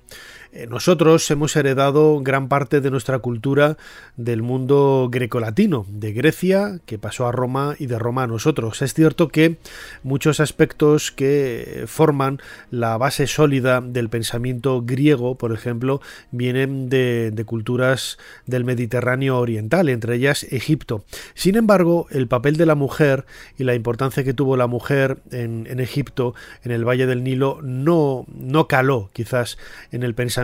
Eh, 0.52 0.66
nosotros 0.66 1.30
hemos 1.30 1.56
heredado 1.56 2.20
gran 2.22 2.48
parte 2.48 2.82
de 2.82 2.90
nuestra 2.90 3.20
cultura 3.20 3.78
del 4.18 4.42
mundo 4.42 5.08
grecolatino, 5.12 5.86
de 5.90 6.12
Grecia, 6.12 6.80
que 6.88 6.98
pasó 6.98 7.28
a 7.28 7.32
Roma 7.32 7.76
y 7.78 7.86
de 7.86 8.00
Roma 8.00 8.24
a 8.24 8.28
nosotros. 8.28 8.82
Es 8.82 8.96
cierto 8.96 9.28
que 9.28 9.58
muchos 10.02 10.40
aspectos 10.40 11.12
que 11.12 11.84
forman 11.86 12.40
la 12.72 12.98
base 12.98 13.28
sólida 13.28 13.80
del 13.82 14.10
pensamiento 14.10 14.82
griego, 14.82 15.36
por 15.36 15.54
ejemplo, 15.54 16.02
vienen 16.32 16.90
de, 16.90 17.32
culturas 17.46 18.18
del 18.48 18.66
Mediterráneo 18.66 19.38
oriental, 19.38 19.88
entre 19.88 20.16
ellas 20.16 20.44
Egipto. 20.50 21.04
Sin 21.36 21.58
embargo, 21.58 22.08
el 22.10 22.28
papel 22.28 22.58
de 22.58 22.66
la 22.66 22.76
mujer 22.76 23.26
y 23.58 23.66
la 23.66 23.76
importancia 23.76 24.24
que 24.24 24.34
tuvo 24.34 24.58
la 24.58 24.68
mujer 24.68 25.20
en, 25.32 25.68
en 25.70 25.80
Egipto, 25.80 26.34
en 26.64 26.72
el 26.72 26.86
Valle 26.88 27.06
del 27.06 27.24
Nilo, 27.24 27.60
no, 27.62 28.26
no 28.34 28.68
caló 28.68 29.12
quizás 29.14 29.60
en 29.92 30.02
el 30.02 30.16
pensamiento 30.16 30.39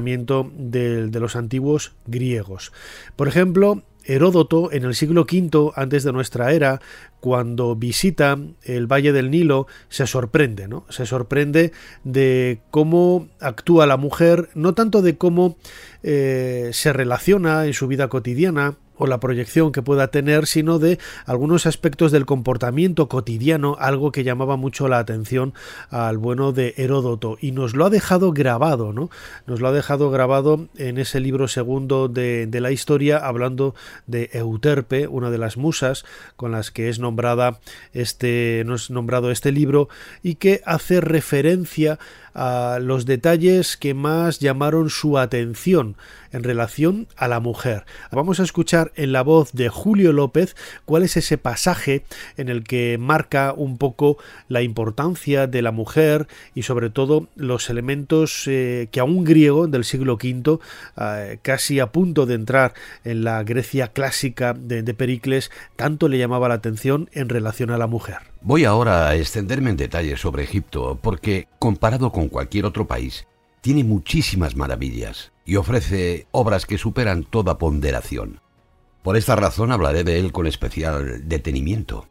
de, 0.56 1.08
de 1.08 1.20
los 1.20 1.36
antiguos 1.36 1.94
griegos. 2.06 2.72
Por 3.16 3.28
ejemplo, 3.28 3.84
Heródoto 4.06 4.72
en 4.72 4.84
el 4.84 4.94
siglo 4.94 5.22
V 5.22 5.72
antes 5.76 6.04
de 6.04 6.14
nuestra 6.14 6.54
era, 6.54 6.80
cuando 7.26 7.76
visita 7.76 8.38
el 8.62 8.86
Valle 8.86 9.12
del 9.12 9.32
Nilo, 9.32 9.66
se 9.90 10.06
sorprende, 10.06 10.68
¿no? 10.68 10.86
Se 10.90 11.08
sorprende 11.08 11.72
de 12.04 12.60
cómo 12.70 13.30
actúa 13.40 13.88
la 13.88 13.98
mujer, 13.98 14.50
no 14.54 14.76
tanto 14.76 15.02
de 15.02 15.18
cómo 15.18 15.58
eh, 16.04 16.70
se 16.72 16.94
relaciona 16.94 17.66
en 17.66 17.74
su 17.74 17.88
vida 17.88 18.10
cotidiana, 18.10 18.78
o 18.98 19.08
la 19.08 19.20
proyección 19.20 19.72
que 19.72 19.82
pueda 19.82 20.10
tener, 20.10 20.48
sino 20.48 20.80
de 20.80 21.00
algunos 21.26 21.66
aspectos 21.66 22.12
del 22.12 22.26
comportamiento 22.26 23.08
cotidiano, 23.08 23.76
algo 23.80 24.12
que 24.12 24.24
llamaba 24.24 24.56
mucho 24.56 24.88
la 24.88 25.00
atención 25.00 25.54
al 25.90 26.18
bueno 26.18 26.52
de 26.52 26.74
Heródoto 26.78 27.38
y 27.42 27.52
nos 27.52 27.76
lo 27.76 27.86
ha 27.86 27.90
dejado 27.90 28.32
grabado, 28.32 28.94
¿no? 28.94 29.10
Nos 29.48 29.60
lo 29.60 29.68
ha 29.68 29.72
dejado 29.72 30.10
grabado 30.12 30.68
en 30.78 30.98
ese 30.98 31.20
libro 31.20 31.48
segundo 31.48 32.08
de, 32.08 32.50
la 32.56 32.72
historia, 32.72 33.18
hablando 33.18 33.76
de 34.08 34.30
Euterpe, 34.34 35.08
una 35.08 35.30
de 35.30 35.38
las 35.38 35.58
musas 35.58 36.06
con 36.38 36.52
las 36.52 36.72
que 36.72 36.90
es 36.90 37.00
nombrada 37.16 37.62
este, 37.94 38.66
es 38.76 38.90
nombrado 38.90 39.32
este 39.32 39.54
libro 39.54 39.88
y 40.22 40.36
que 40.36 40.62
hace 40.66 41.00
referencia 41.00 41.98
a 42.36 42.80
los 42.82 43.06
detalles 43.06 43.78
que 43.78 43.94
más 43.94 44.40
llamaron 44.40 44.90
su 44.90 45.18
atención 45.18 45.96
en 46.32 46.44
relación 46.44 47.08
a 47.16 47.30
la 47.30 47.40
mujer. 47.40 47.86
Vamos 48.12 48.40
a 48.40 48.44
escuchar 48.44 48.92
en 48.96 49.14
la 49.14 49.24
voz 49.24 49.54
de 49.54 49.70
Julio 49.70 50.12
López 50.12 50.56
cuál 50.84 51.04
es 51.04 51.16
ese 51.16 51.38
pasaje 51.38 52.04
en 52.36 52.50
el 52.50 52.64
que 52.66 52.98
marca 53.00 53.54
un 53.56 53.78
poco 53.78 54.18
la 54.50 54.62
importancia 54.62 55.48
de 55.48 55.62
la 55.62 55.72
mujer 55.72 56.28
y 56.54 56.64
sobre 56.64 56.90
todo 56.90 57.30
los 57.38 57.70
elementos 57.70 58.44
eh, 58.48 58.90
que 58.92 59.00
a 59.00 59.06
un 59.06 59.24
griego 59.24 59.68
del 59.68 59.86
siglo 59.86 60.16
V, 60.16 60.60
eh, 60.98 61.40
casi 61.42 61.80
a 61.80 61.92
punto 61.94 62.26
de 62.26 62.36
entrar 62.36 62.74
en 63.06 63.24
la 63.24 63.42
Grecia 63.44 63.88
clásica 63.88 64.54
de 64.54 64.94
Pericles, 64.94 65.52
tanto 65.78 66.10
le 66.10 66.18
llamaba 66.18 66.50
la 66.50 66.56
atención 66.56 67.10
en 67.14 67.30
relación 67.30 67.72
a 67.72 67.78
la 67.78 67.88
mujer. 67.88 68.35
Voy 68.48 68.64
ahora 68.64 69.08
a 69.08 69.16
extenderme 69.16 69.72
en 69.72 69.76
detalle 69.76 70.18
sobre 70.18 70.44
Egipto, 70.44 71.00
porque, 71.02 71.48
comparado 71.58 72.12
con 72.12 72.30
cualquier 72.30 72.66
otro 72.66 72.86
país, 72.86 73.26
tiene 73.60 73.84
muchísimas 73.84 74.56
maravillas 74.56 75.32
y 75.46 75.56
ofrece 75.56 76.28
obras 76.30 76.68
que 76.68 76.78
superan 76.78 77.24
toda 77.24 77.58
ponderación. 77.58 78.42
Por 79.02 79.18
esta 79.18 79.36
razón 79.36 79.72
hablaré 79.72 80.04
de 80.04 80.20
él 80.20 80.32
con 80.32 80.46
especial 80.46 81.28
detenimiento. 81.28 82.08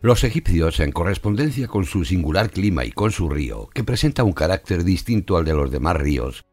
Los 0.00 0.22
egipcios, 0.22 0.78
en 0.78 0.92
correspondencia 0.92 1.66
con 1.66 1.86
su 1.86 2.04
singular 2.04 2.50
clima 2.52 2.84
y 2.84 2.92
con 2.92 3.10
su 3.10 3.28
río, 3.28 3.68
que 3.74 3.82
presenta 3.82 4.22
un 4.22 4.32
carácter 4.32 4.84
distinto 4.84 5.36
al 5.36 5.44
de 5.44 5.54
los 5.54 5.72
demás 5.72 5.96
ríos, 5.96 6.44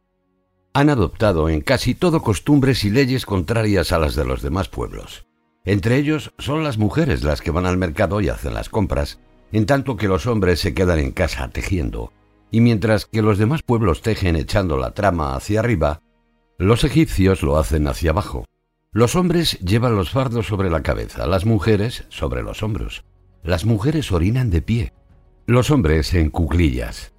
han 0.73 0.89
adoptado 0.89 1.47
en 1.47 1.61
casi 1.61 1.93
todo 1.93 2.23
costumbres 2.23 2.83
y 2.85 2.89
leyes 2.89 3.27
contrarias 3.27 3.91
a 3.91 3.99
las 3.99 4.15
de 4.15 4.25
los 4.25 4.41
demás 4.41 4.67
pueblos. 4.67 5.27
Entre 5.63 5.97
ellos 5.97 6.33
son 6.39 6.63
las 6.63 6.77
mujeres 6.77 7.23
las 7.23 7.41
que 7.41 7.51
van 7.51 7.65
al 7.65 7.77
mercado 7.77 8.19
y 8.19 8.29
hacen 8.29 8.53
las 8.53 8.69
compras, 8.69 9.19
en 9.51 9.65
tanto 9.65 9.95
que 9.95 10.07
los 10.07 10.25
hombres 10.25 10.59
se 10.59 10.73
quedan 10.73 10.99
en 10.99 11.11
casa 11.11 11.47
tejiendo. 11.49 12.11
Y 12.49 12.61
mientras 12.61 13.05
que 13.05 13.21
los 13.21 13.37
demás 13.37 13.61
pueblos 13.61 14.01
tejen 14.01 14.35
echando 14.35 14.77
la 14.77 14.91
trama 14.91 15.35
hacia 15.35 15.59
arriba, 15.59 16.01
los 16.57 16.83
egipcios 16.83 17.43
lo 17.43 17.57
hacen 17.57 17.87
hacia 17.87 18.11
abajo. 18.11 18.45
Los 18.91 19.15
hombres 19.15 19.59
llevan 19.59 19.95
los 19.95 20.09
fardos 20.09 20.47
sobre 20.47 20.69
la 20.69 20.81
cabeza, 20.81 21.27
las 21.27 21.45
mujeres 21.45 22.05
sobre 22.09 22.43
los 22.43 22.63
hombros. 22.63 23.03
Las 23.43 23.65
mujeres 23.65 24.11
orinan 24.11 24.49
de 24.49 24.61
pie, 24.61 24.93
los 25.45 25.71
hombres 25.71 26.13
en 26.13 26.29
cuclillas. 26.29 27.13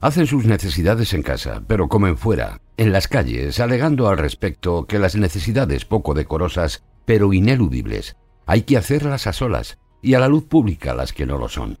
Hacen 0.00 0.26
sus 0.26 0.46
necesidades 0.46 1.14
en 1.14 1.22
casa, 1.22 1.62
pero 1.66 1.88
comen 1.88 2.16
fuera, 2.16 2.60
en 2.76 2.92
las 2.92 3.08
calles, 3.08 3.60
alegando 3.60 4.08
al 4.08 4.18
respecto 4.18 4.86
que 4.86 4.98
las 4.98 5.16
necesidades 5.16 5.84
poco 5.84 6.12
decorosas 6.12 6.84
pero 7.06 7.32
ineludibles. 7.32 8.16
Hay 8.44 8.62
que 8.62 8.76
hacerlas 8.76 9.26
a 9.26 9.32
solas 9.32 9.78
y 10.02 10.12
a 10.14 10.20
la 10.20 10.28
luz 10.28 10.44
pública 10.44 10.94
las 10.94 11.14
que 11.14 11.24
no 11.24 11.38
lo 11.38 11.48
son. 11.48 11.78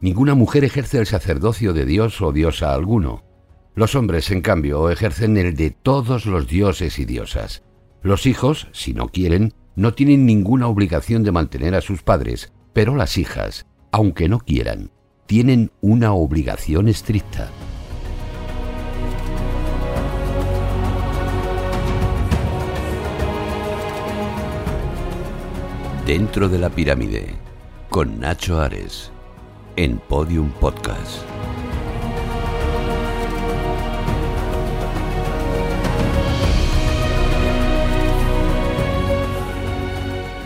Ninguna 0.00 0.34
mujer 0.34 0.64
ejerce 0.64 0.98
el 0.98 1.06
sacerdocio 1.06 1.72
de 1.72 1.84
Dios 1.84 2.20
o 2.20 2.32
diosa 2.32 2.74
alguno. 2.74 3.24
Los 3.74 3.94
hombres, 3.94 4.30
en 4.32 4.40
cambio, 4.40 4.90
ejercen 4.90 5.36
el 5.36 5.54
de 5.54 5.70
todos 5.70 6.26
los 6.26 6.48
dioses 6.48 6.98
y 6.98 7.04
diosas. 7.04 7.62
Los 8.02 8.26
hijos, 8.26 8.68
si 8.72 8.92
no 8.92 9.08
quieren, 9.08 9.54
no 9.76 9.94
tienen 9.94 10.26
ninguna 10.26 10.66
obligación 10.66 11.22
de 11.22 11.32
mantener 11.32 11.74
a 11.74 11.80
sus 11.80 12.02
padres, 12.02 12.52
pero 12.72 12.96
las 12.96 13.18
hijas, 13.18 13.66
aunque 13.92 14.28
no 14.28 14.40
quieran, 14.40 14.90
tienen 15.26 15.70
una 15.80 16.12
obligación 16.12 16.88
estricta. 16.88 17.50
Dentro 26.08 26.48
de 26.48 26.58
la 26.58 26.70
pirámide, 26.70 27.34
con 27.90 28.18
Nacho 28.18 28.58
Ares, 28.58 29.12
en 29.76 29.98
Podium 29.98 30.50
Podcast. 30.52 31.22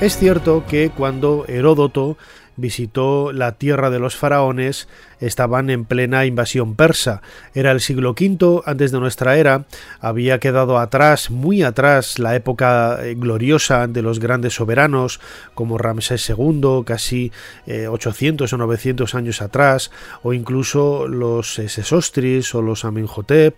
Es 0.00 0.18
cierto 0.18 0.64
que 0.66 0.90
cuando 0.90 1.44
Heródoto 1.46 2.18
visitó 2.56 3.30
la 3.30 3.52
tierra 3.52 3.90
de 3.90 4.00
los 4.00 4.16
faraones, 4.16 4.88
estaban 5.22 5.70
en 5.70 5.84
plena 5.84 6.26
invasión 6.26 6.74
persa. 6.74 7.22
Era 7.54 7.72
el 7.72 7.80
siglo 7.80 8.10
V 8.10 8.62
antes 8.66 8.92
de 8.92 9.00
nuestra 9.00 9.36
era, 9.36 9.64
había 10.00 10.38
quedado 10.38 10.78
atrás, 10.78 11.30
muy 11.30 11.62
atrás, 11.62 12.18
la 12.18 12.34
época 12.34 12.98
eh, 13.02 13.14
gloriosa 13.14 13.86
de 13.86 14.02
los 14.02 14.18
grandes 14.18 14.54
soberanos 14.54 15.20
como 15.54 15.78
Ramsés 15.78 16.28
II, 16.28 16.82
casi 16.84 17.32
800 17.66 18.52
o 18.52 18.56
900 18.56 19.14
años 19.14 19.42
atrás, 19.42 19.90
o 20.22 20.32
incluso 20.32 21.06
los 21.08 21.54
Sesostris 21.54 22.54
o 22.54 22.62
los 22.62 22.84
Amenhotep, 22.84 23.54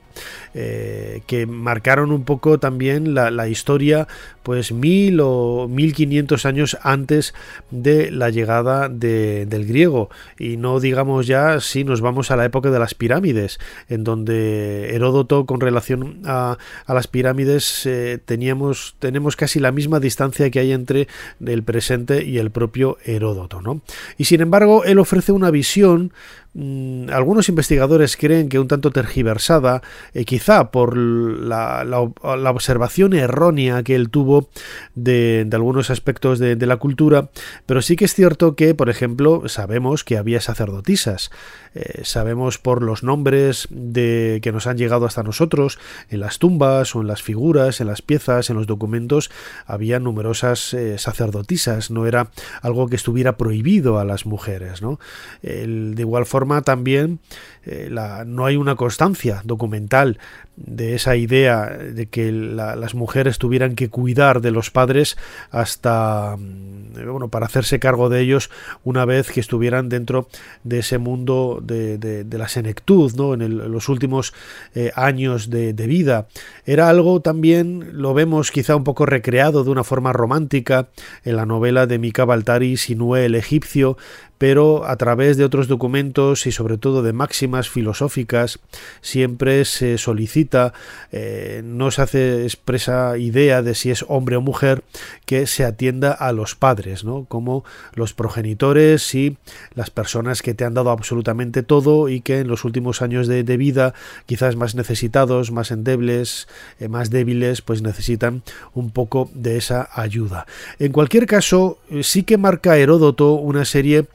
que 0.52 1.46
marcaron 1.48 2.12
un 2.12 2.24
poco 2.24 2.58
también 2.58 3.14
la, 3.14 3.30
la 3.30 3.48
historia 3.48 4.06
pues 4.44 4.72
mil 4.72 5.20
o 5.20 5.66
mil 5.68 5.94
quinientos 5.94 6.44
años 6.44 6.76
antes 6.82 7.34
de 7.70 8.10
la 8.10 8.30
llegada 8.30 8.88
del 8.88 9.66
griego 9.66 10.10
y 10.38 10.58
no 10.58 10.80
digamos 10.80 11.26
ya 11.26 11.53
si 11.60 11.84
nos 11.84 12.00
vamos 12.00 12.30
a 12.30 12.36
la 12.36 12.44
época 12.44 12.70
de 12.70 12.78
las 12.78 12.94
pirámides 12.94 13.58
en 13.88 14.04
donde 14.04 14.94
Heródoto 14.94 15.46
con 15.46 15.60
relación 15.60 16.22
a, 16.24 16.58
las 16.86 17.06
pirámides 17.06 17.86
eh, 17.86 18.18
teníamos 18.24 18.96
tenemos 18.98 19.36
casi 19.36 19.60
la 19.60 19.72
misma 19.72 20.00
distancia 20.00 20.50
que 20.50 20.60
hay 20.60 20.72
entre 20.72 21.08
el 21.44 21.62
presente 21.62 22.24
y 22.24 22.38
el 22.38 22.50
propio 22.50 22.98
Heródoto 23.04 23.60
¿no? 23.60 23.80
y 24.16 24.24
sin 24.24 24.40
embargo 24.40 24.84
él 24.84 24.98
ofrece 24.98 25.32
una 25.32 25.50
visión 25.50 26.12
algunos 26.56 27.48
investigadores 27.48 28.16
creen 28.16 28.48
que 28.48 28.60
un 28.60 28.68
tanto 28.68 28.92
tergiversada, 28.92 29.82
eh, 30.12 30.24
quizá 30.24 30.70
por 30.70 30.96
la, 30.96 31.84
observación 32.22 33.12
errónea 33.12 33.82
que 33.82 33.96
él 33.96 34.08
tuvo 34.08 34.48
de, 34.94 35.48
algunos 35.52 35.90
aspectos 35.90 36.38
de, 36.38 36.64
la 36.64 36.76
cultura, 36.76 37.28
pero 37.66 37.82
sí 37.82 37.96
que 37.96 38.04
es 38.04 38.14
cierto 38.14 38.54
que, 38.54 38.74
por 38.74 38.88
ejemplo, 38.88 39.48
sabemos 39.48 40.04
que 40.04 40.16
había 40.16 40.40
sacerdotisas, 40.40 41.30
eh, 41.74 42.02
sabemos 42.04 42.58
por 42.58 42.82
los 42.82 43.02
nombres 43.02 43.66
de, 43.70 44.38
que 44.40 44.52
nos 44.52 44.68
han 44.68 44.78
llegado 44.78 45.06
hasta 45.06 45.24
nosotros, 45.24 45.80
en 46.08 46.20
las 46.20 46.38
tumbas 46.38 46.94
o 46.94 47.00
en 47.00 47.08
las 47.08 47.22
figuras, 47.22 47.80
en 47.80 47.88
las 47.88 48.00
piezas, 48.00 48.48
en 48.48 48.56
los 48.56 48.68
documentos, 48.68 49.30
había 49.66 49.98
numerosas 49.98 50.72
eh, 50.72 50.98
sacerdotisas, 50.98 51.90
no 51.90 52.06
era 52.06 52.30
algo 52.62 52.86
que 52.86 52.96
estuviera 52.96 53.36
prohibido 53.36 53.98
a 53.98 54.04
las 54.04 54.24
mujeres. 54.24 54.82
¿no? 54.82 55.00
de 55.42 56.00
igual 56.00 56.26
forma, 56.26 56.43
también 56.62 57.20
eh, 57.66 57.90
no 58.26 58.44
hay 58.46 58.56
una 58.56 58.76
constancia 58.76 59.40
documental 59.44 60.18
de 60.56 60.94
esa 60.94 61.16
idea 61.16 61.66
de 61.66 62.06
que 62.06 62.30
las 62.30 62.94
mujeres 62.94 63.38
tuvieran 63.38 63.74
que 63.74 63.88
cuidar 63.88 64.40
de 64.40 64.52
los 64.52 64.70
padres 64.70 65.16
hasta 65.50 66.36
mm, 66.38 67.10
bueno 67.10 67.28
para 67.28 67.46
hacerse 67.46 67.80
cargo 67.80 68.08
de 68.08 68.20
ellos 68.20 68.50
una 68.84 69.04
vez 69.04 69.32
que 69.32 69.40
estuvieran 69.40 69.88
dentro 69.88 70.28
de 70.62 70.80
ese 70.80 70.98
mundo 70.98 71.60
de, 71.62 72.24
la 72.30 72.48
senectud 72.48 73.12
¿no? 73.16 73.34
en, 73.34 73.72
los 73.72 73.88
últimos 73.88 74.32
eh, 74.74 74.92
años 74.94 75.50
de, 75.50 75.72
vida 75.72 76.28
era 76.66 76.88
algo 76.88 77.20
también 77.20 78.00
lo 78.00 78.14
vemos 78.14 78.50
quizá 78.50 78.76
un 78.76 78.84
poco 78.84 79.06
recreado 79.06 79.64
de 79.64 79.70
una 79.70 79.84
forma 79.84 80.12
romántica 80.12 80.88
en 81.24 81.36
la 81.36 81.46
novela 81.46 81.86
de 81.86 81.98
Mika 81.98 82.24
Baltari 82.24 82.76
Sinué 82.76 83.26
el 83.26 83.34
egipcio 83.34 83.96
pero 84.38 84.86
a 84.86 84.96
través 84.96 85.36
de 85.36 85.44
otros 85.44 85.68
documentos 85.68 86.46
y 86.46 86.52
sobre 86.52 86.78
todo 86.78 87.02
de 87.02 87.12
máximas 87.12 87.68
filosóficas 87.68 88.58
siempre 89.00 89.64
se 89.64 89.98
solicita, 89.98 90.72
eh, 91.12 91.62
no 91.64 91.90
se 91.90 92.02
hace 92.02 92.42
expresa 92.44 93.16
idea 93.18 93.62
de 93.62 93.74
si 93.74 93.90
es 93.90 94.04
hombre 94.08 94.36
o 94.36 94.40
mujer, 94.40 94.82
que 95.26 95.46
se 95.46 95.64
atienda 95.64 96.12
a 96.12 96.32
los 96.32 96.54
padres, 96.54 97.04
¿no? 97.04 97.24
como 97.26 97.64
los 97.94 98.12
progenitores 98.12 99.14
y 99.14 99.36
las 99.74 99.90
personas 99.90 100.42
que 100.42 100.54
te 100.54 100.64
han 100.64 100.74
dado 100.74 100.90
absolutamente 100.90 101.62
todo 101.62 102.08
y 102.08 102.20
que 102.20 102.40
en 102.40 102.48
los 102.48 102.64
últimos 102.64 103.02
años 103.02 103.26
de, 103.26 103.44
vida, 103.54 103.94
quizás 104.26 104.56
más 104.56 104.74
necesitados, 104.74 105.52
más 105.52 105.70
endebles, 105.70 106.48
eh, 106.80 106.88
más 106.88 107.10
débiles, 107.10 107.62
pues 107.62 107.82
necesitan 107.82 108.42
un 108.74 108.90
poco 108.90 109.30
de 109.32 109.56
esa 109.56 109.88
ayuda. 109.94 110.46
En 110.78 110.90
cualquier 110.90 111.26
caso, 111.26 111.78
sí 112.02 112.24
que 112.24 112.36
marca 112.36 112.76
Heródoto 112.76 113.34
una 113.34 113.64
serie 113.64 114.06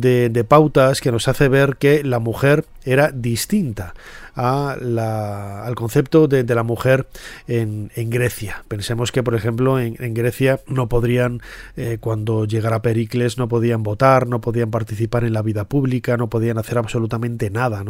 de, 0.00 0.44
pautas 0.44 1.00
que 1.00 1.12
nos 1.12 1.28
hace 1.28 1.48
ver 1.48 1.76
que 1.76 2.04
la 2.04 2.18
mujer 2.18 2.64
era 2.84 3.10
distinta 3.12 3.94
al 4.34 5.74
concepto 5.74 6.28
de, 6.28 6.44
la 6.54 6.62
mujer 6.62 7.06
en, 7.46 7.90
Grecia. 8.10 8.64
Pensemos 8.68 9.12
que, 9.12 9.22
por 9.22 9.34
ejemplo, 9.34 9.78
en, 9.78 10.14
Grecia 10.14 10.60
no 10.66 10.88
podrían, 10.88 11.40
eh, 11.76 11.98
cuando 12.00 12.44
llegara 12.44 12.82
Pericles, 12.82 13.38
no 13.38 13.48
podían 13.48 13.82
votar, 13.82 14.26
no 14.26 14.40
podían 14.40 14.70
participar 14.70 15.24
en 15.24 15.32
la 15.32 15.42
vida 15.42 15.64
pública, 15.64 16.16
no 16.16 16.28
podían 16.28 16.58
hacer 16.58 16.78
absolutamente 16.78 17.50
nada. 17.50 17.84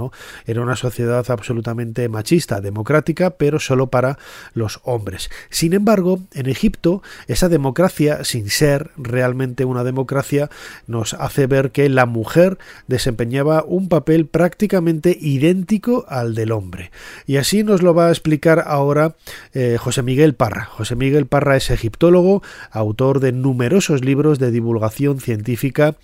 Era 0.46 0.62
una 0.62 0.76
sociedad 0.76 1.24
absolutamente 1.30 2.08
machista, 2.08 2.60
democrática, 2.60 3.30
pero 3.30 3.58
solo 3.58 3.88
para 3.88 4.18
los 4.54 4.80
hombres. 4.84 5.30
Sin 5.50 5.72
embargo, 5.72 6.20
en 6.32 6.48
Egipto, 6.48 7.02
esa 7.26 7.48
democracia, 7.48 8.24
sin 8.24 8.50
ser 8.50 8.90
realmente 8.96 9.64
una 9.64 9.84
democracia, 9.84 10.50
nos 10.86 11.14
hace 11.14 11.46
ver 11.46 11.70
que 11.70 11.88
la 11.88 12.06
mujer 12.06 12.58
desempeñaba 12.86 13.64
un 13.66 13.88
papel 13.88 14.26
prácticamente 14.26 15.16
idéntico 15.20 16.04
al 16.08 16.33
del 16.34 16.52
hombre. 16.52 16.90
Y 17.26 17.36
así 17.36 17.64
nos 17.64 17.82
lo 17.82 17.94
va 17.94 18.08
a 18.08 18.10
explicar 18.10 18.64
ahora 18.66 19.14
eh, 19.52 19.76
José 19.78 20.02
Miguel 20.02 20.34
Parra. 20.34 20.64
José 20.64 20.96
Miguel 20.96 21.26
Parra 21.26 21.56
es 21.56 21.70
egiptólogo, 21.70 22.42
autor 22.70 23.20
de 23.20 23.32
numerosos 23.32 24.04
libros 24.04 24.38
de 24.38 24.50
divulgación 24.50 25.20
científica 25.20 25.96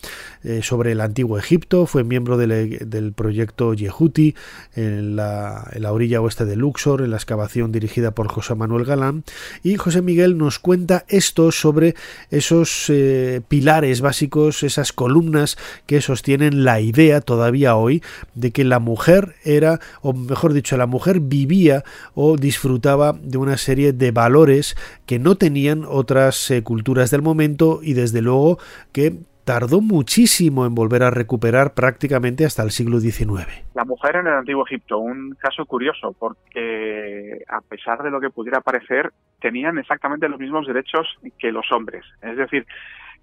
eh, 0.42 0.60
sobre 0.62 0.92
el 0.92 1.00
antiguo 1.00 1.38
Egipto, 1.38 1.86
fue 1.86 2.04
miembro 2.04 2.36
del, 2.36 3.12
proyecto 3.14 3.74
Yehuti 3.74 4.34
en 4.74 5.16
la, 5.16 5.68
orilla 5.90 6.20
oeste 6.20 6.44
de 6.44 6.56
Luxor, 6.56 7.02
en 7.02 7.10
la 7.10 7.16
excavación 7.16 7.72
dirigida 7.72 8.12
por 8.12 8.28
José 8.28 8.54
Manuel 8.54 8.84
Galán, 8.84 9.24
y 9.62 9.76
José 9.76 10.02
Miguel 10.02 10.38
nos 10.38 10.58
cuenta 10.58 11.04
esto 11.08 11.52
sobre 11.52 11.94
esos 12.30 12.86
eh, 12.88 13.42
pilares 13.48 14.00
básicos, 14.00 14.62
esas 14.62 14.92
columnas 14.92 15.58
que 15.86 16.00
sostienen 16.00 16.64
la 16.64 16.80
idea 16.80 17.20
todavía 17.20 17.76
hoy 17.76 18.02
de 18.34 18.50
que 18.50 18.64
la 18.64 18.78
mujer 18.78 19.36
era, 19.44 19.80
mejor 20.20 20.52
dicho, 20.52 20.76
la 20.76 20.86
mujer 20.86 21.20
vivía 21.20 21.82
o 22.14 22.36
disfrutaba 22.36 23.12
de 23.12 23.38
una 23.38 23.56
serie 23.56 23.92
de 23.92 24.10
valores 24.10 24.76
que 25.06 25.18
no 25.18 25.36
tenían 25.36 25.84
otras 25.86 26.50
eh, 26.50 26.62
culturas 26.62 27.10
del 27.10 27.22
momento 27.22 27.80
y 27.82 27.94
desde 27.94 28.22
luego 28.22 28.58
que 28.92 29.18
tardó 29.44 29.80
muchísimo 29.80 30.64
en 30.64 30.74
volver 30.74 31.02
a 31.02 31.10
recuperar 31.10 31.74
prácticamente 31.74 32.44
hasta 32.44 32.62
el 32.62 32.70
siglo 32.70 33.00
XIX. 33.00 33.48
La 33.74 33.84
mujer 33.84 34.16
en 34.16 34.28
el 34.28 34.34
antiguo 34.34 34.64
Egipto, 34.64 34.98
un 34.98 35.34
caso 35.40 35.66
curioso, 35.66 36.14
porque 36.16 37.42
a 37.48 37.60
pesar 37.60 38.02
de 38.02 38.10
lo 38.10 38.20
que 38.20 38.30
pudiera 38.30 38.60
parecer, 38.60 39.12
tenían 39.40 39.78
exactamente 39.78 40.28
los 40.28 40.38
mismos 40.38 40.66
derechos 40.66 41.18
que 41.38 41.50
los 41.50 41.66
hombres. 41.72 42.04
Es 42.22 42.36
decir, 42.36 42.64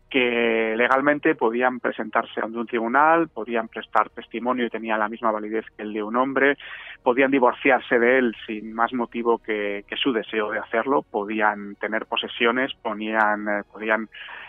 que 0.10 0.74
legalmente 0.78 1.36
podían 1.36 1.80
presentarse 1.80 2.40
ante 2.42 2.58
un 2.58 2.68
tribunal, 2.68 3.28
podían 3.28 3.68
prestar 3.68 4.10
testimonio 4.10 4.66
y 4.66 4.70
tenían 4.70 5.00
la 5.00 5.10
misma 5.10 5.32
validez 5.32 5.66
que 5.76 5.84
el 5.84 5.94
de 5.94 6.04
un 6.04 6.16
hombre, 6.16 6.58
podían 7.04 7.32
divorciarse 7.32 8.00
de 8.00 8.18
él 8.18 8.36
sin 8.46 8.74
más 8.74 8.94
motivo 8.94 9.40
que, 9.40 9.84
su 10.02 10.14
deseo 10.14 10.52
de 10.52 10.60
hacerlo, 10.60 11.04
podían 11.04 11.76
tener 11.76 12.06
posesiones, 12.06 12.74
ponían, 12.82 13.48
eh, 13.48 13.64
podían 13.72 14.08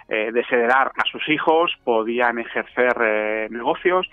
eh, 0.09 0.31
desheredar 0.33 0.93
a 0.97 1.05
sus 1.11 1.29
hijos, 1.29 1.73
podían 1.85 2.39
ejercer 2.39 2.97
eh, 3.01 3.49
negocios 3.51 4.09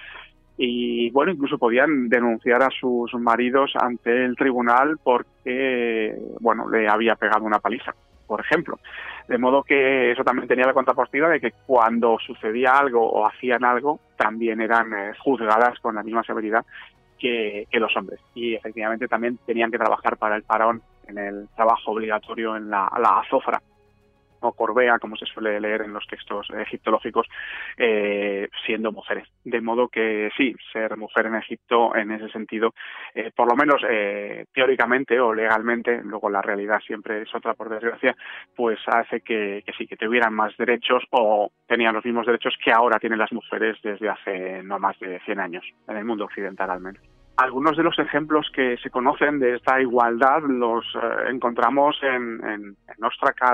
y 0.58 1.10
bueno, 1.12 1.32
incluso 1.32 1.58
podían 1.58 2.08
denunciar 2.08 2.64
a 2.64 2.70
sus 2.70 3.14
maridos 3.16 3.74
ante 3.80 4.26
el 4.26 4.36
tribunal 4.36 4.98
porque 5.04 6.16
bueno, 6.40 6.70
le 6.70 6.88
había 6.88 7.16
pegado 7.16 7.44
una 7.44 7.60
paliza, 7.60 7.94
por 8.28 8.42
ejemplo. 8.42 8.80
De 9.28 9.38
modo 9.38 9.64
que 9.64 10.12
eso 10.12 10.24
también 10.24 10.48
tenía 10.48 10.68
la 10.68 10.74
contrapartida 10.74 11.30
de 11.30 11.40
que 11.40 11.52
cuando 11.66 12.18
sucedía 12.20 12.78
algo 12.78 13.10
o 13.10 13.26
hacían 13.26 13.64
algo, 13.64 14.00
también 14.16 14.62
eran 14.62 14.94
eh, 14.94 15.14
juzgadas 15.20 15.80
con 15.80 15.96
la 15.96 16.04
misma 16.04 16.24
severidad 16.24 16.66
que, 17.20 17.68
los 17.74 17.96
hombres. 17.98 18.20
Y 18.36 18.54
efectivamente 18.54 19.08
también 19.08 19.38
tenían 19.46 19.72
que 19.72 19.78
trabajar 19.78 20.18
para 20.18 20.36
el 20.36 20.44
faraón 20.44 20.82
en 21.08 21.18
el 21.18 21.48
trabajo 21.56 21.92
obligatorio 21.92 22.56
en 22.56 22.70
la, 22.70 22.92
la 23.00 23.20
azofra, 23.20 23.62
o 24.48 24.54
Corbea, 24.54 25.00
como 25.00 25.16
se 25.16 25.26
suele 25.26 25.60
leer 25.60 25.82
en 25.82 25.94
los 25.94 26.06
textos 26.08 26.48
egiptológicos, 26.52 27.28
eh, 27.78 28.50
siendo 28.66 28.92
mujeres. 28.92 29.28
De 29.44 29.62
modo 29.62 29.88
que 29.88 30.30
sí, 30.38 30.56
ser 30.72 30.98
mujer 30.98 31.28
en 31.28 31.36
Egipto 31.36 31.96
en 31.96 32.12
ese 32.12 32.30
sentido, 32.30 32.74
eh, 33.14 33.32
por 33.36 33.50
lo 33.50 33.56
menos 33.56 33.82
eh, 33.90 34.46
teóricamente 34.54 35.20
o 35.20 35.34
legalmente, 35.34 36.02
luego 36.04 36.30
la 36.30 36.42
realidad 36.42 36.80
siempre 36.86 37.22
es 37.22 37.36
otra 37.36 37.54
por 37.54 37.70
desgracia, 37.70 38.16
pues 38.56 38.80
hace 38.88 39.22
que, 39.22 39.64
que 39.66 39.74
sí, 39.74 39.88
que 39.88 39.98
tuvieran 39.98 40.34
más 40.34 40.56
derechos 40.58 41.04
o 41.12 41.52
tenían 41.68 41.96
los 41.96 42.06
mismos 42.06 42.26
derechos 42.26 42.56
que 42.64 42.72
ahora 42.72 43.00
tienen 43.00 43.20
las 43.20 43.32
mujeres 43.32 43.78
desde 43.84 44.10
hace 44.10 44.64
no 44.64 44.80
más 44.80 44.98
de 45.00 45.20
100 45.22 45.40
años, 45.40 45.66
en 45.88 45.98
el 45.98 46.06
mundo 46.06 46.26
occidental 46.26 46.70
al 46.70 46.82
menos 46.82 47.15
algunos 47.38 47.76
de 47.78 47.84
los 47.84 47.98
ejemplos 48.00 48.50
que 48.54 48.78
se 48.78 48.90
conocen 48.90 49.40
de 49.40 49.56
esta 49.56 49.82
igualdad 49.82 50.42
los 50.48 50.86
eh, 50.96 51.30
encontramos 51.30 51.98
en, 52.02 52.42
en, 52.48 52.78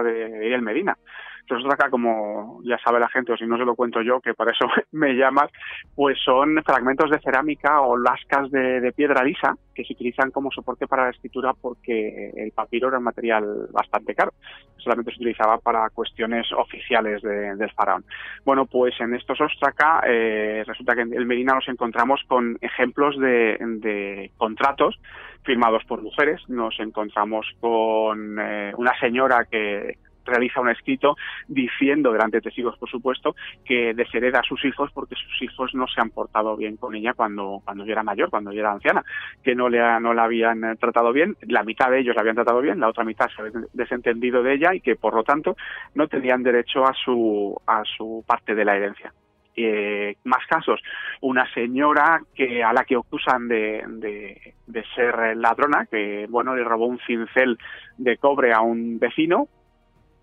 de 0.04 0.54
El 0.54 0.62
Medina. 0.62 0.98
Estos 1.42 1.64
ostraca, 1.64 1.90
como 1.90 2.62
ya 2.64 2.78
sabe 2.78 3.00
la 3.00 3.10
gente, 3.10 3.34
o 3.34 3.38
si 3.38 3.46
no 3.46 3.58
se 3.58 3.66
lo 3.66 3.76
cuento 3.76 4.02
yo, 4.02 4.22
que 4.22 4.34
por 4.34 4.50
eso 4.50 4.66
me 4.92 5.14
llamas, 5.14 5.50
pues 5.96 6.18
son 6.24 6.62
fragmentos 6.64 7.10
de 7.10 7.20
cerámica 7.20 7.82
o 7.82 7.98
lascas 7.98 8.50
de, 8.52 8.92
piedra 8.96 9.24
lisa 9.24 9.56
que 9.74 9.86
se 9.86 9.94
utilizan 9.94 10.32
como 10.32 10.52
soporte 10.52 10.86
para 10.86 11.06
la 11.06 11.12
escritura 11.12 11.54
porque 11.60 12.32
el 12.36 12.52
papiro 12.52 12.90
era 12.90 12.98
un 12.98 13.06
material 13.06 13.68
bastante 13.72 14.14
caro. 14.14 14.34
Solamente 14.78 15.12
se 15.12 15.18
utilizaba 15.18 15.58
para 15.60 15.90
cuestiones 15.92 16.52
oficiales 16.52 17.22
del 17.22 17.72
faraón. 17.72 18.04
Bueno, 18.44 18.66
pues 18.66 19.00
en 19.00 19.16
estos 19.16 19.40
ostraca 19.40 20.02
eh, 20.06 20.64
resulta 20.66 20.94
que 20.94 21.02
en 21.02 21.14
el 21.14 21.26
Medina 21.26 21.54
nos 21.54 21.68
encontramos 21.70 22.22
con 22.28 22.58
ejemplos 22.62 23.18
de 23.18 24.32
contratos 24.38 25.00
firmados 25.44 25.84
por 25.86 26.02
mujeres. 26.02 26.42
Nos 26.48 26.80
encontramos 26.80 27.48
con 27.60 28.38
eh, 28.40 28.74
una 28.78 28.98
señora 29.00 29.46
que 29.50 29.98
realiza 30.26 30.62
un 30.62 30.70
escrito 30.70 31.16
diciendo 31.48 32.12
delante 32.12 32.38
de 32.38 32.42
testigos, 32.42 32.78
por 32.78 32.90
supuesto, 32.90 33.36
que 33.66 33.94
deshereda 33.94 34.40
a 34.40 34.44
sus 34.44 34.64
hijos 34.66 34.92
porque 34.94 35.16
sus 35.16 35.42
hijos 35.42 35.74
no 35.74 35.88
se 35.88 36.02
han 36.02 36.10
portado 36.10 36.56
bien 36.58 36.78
con 36.78 36.96
ella 36.96 37.14
cuando 37.14 37.62
cuando 37.64 37.86
yo 37.86 37.92
era 37.92 38.04
mayor, 38.04 38.30
cuando 38.30 38.52
yo 38.52 38.60
era 38.60 38.72
anciana, 38.72 39.04
que 39.44 39.56
no 39.56 39.70
le 39.70 39.80
no 40.00 40.14
la 40.14 40.24
habían 40.24 40.64
eh, 40.64 40.76
tratado 40.78 41.12
bien, 41.12 41.36
la 41.42 41.64
mitad 41.64 41.90
de 41.90 42.00
ellos 42.00 42.16
la 42.16 42.22
habían 42.22 42.36
tratado 42.36 42.62
bien, 42.62 42.80
la 42.80 42.90
otra 42.90 43.04
mitad 43.04 43.28
se 43.36 43.42
habían 43.42 43.66
desentendido 43.74 44.44
de 44.44 44.54
ella 44.54 44.74
y 44.74 44.82
que 44.82 44.96
por 44.96 45.14
lo 45.14 45.24
tanto 45.24 45.56
no 45.96 46.08
tenían 46.08 46.44
derecho 46.44 46.86
a 46.86 46.94
su 46.94 47.60
a 47.68 47.84
su 47.86 48.24
parte 48.28 48.56
de 48.56 48.66
la 48.66 48.76
herencia. 48.76 49.14
Eh, 49.54 50.16
más 50.24 50.46
casos, 50.48 50.82
una 51.20 51.46
señora 51.54 52.22
que 52.34 52.64
a 52.64 52.72
la 52.72 52.86
que 52.86 52.96
acusan 52.96 53.50
de, 53.50 53.84
de, 53.86 54.54
de, 54.66 54.84
ser 54.96 55.36
ladrona, 55.36 55.88
que 55.92 56.26
bueno 56.30 56.56
le 56.56 56.64
robó 56.64 56.86
un 56.86 57.00
cincel 57.00 57.58
de 57.98 58.16
cobre 58.16 58.54
a 58.54 58.62
un 58.62 58.98
vecino, 58.98 59.50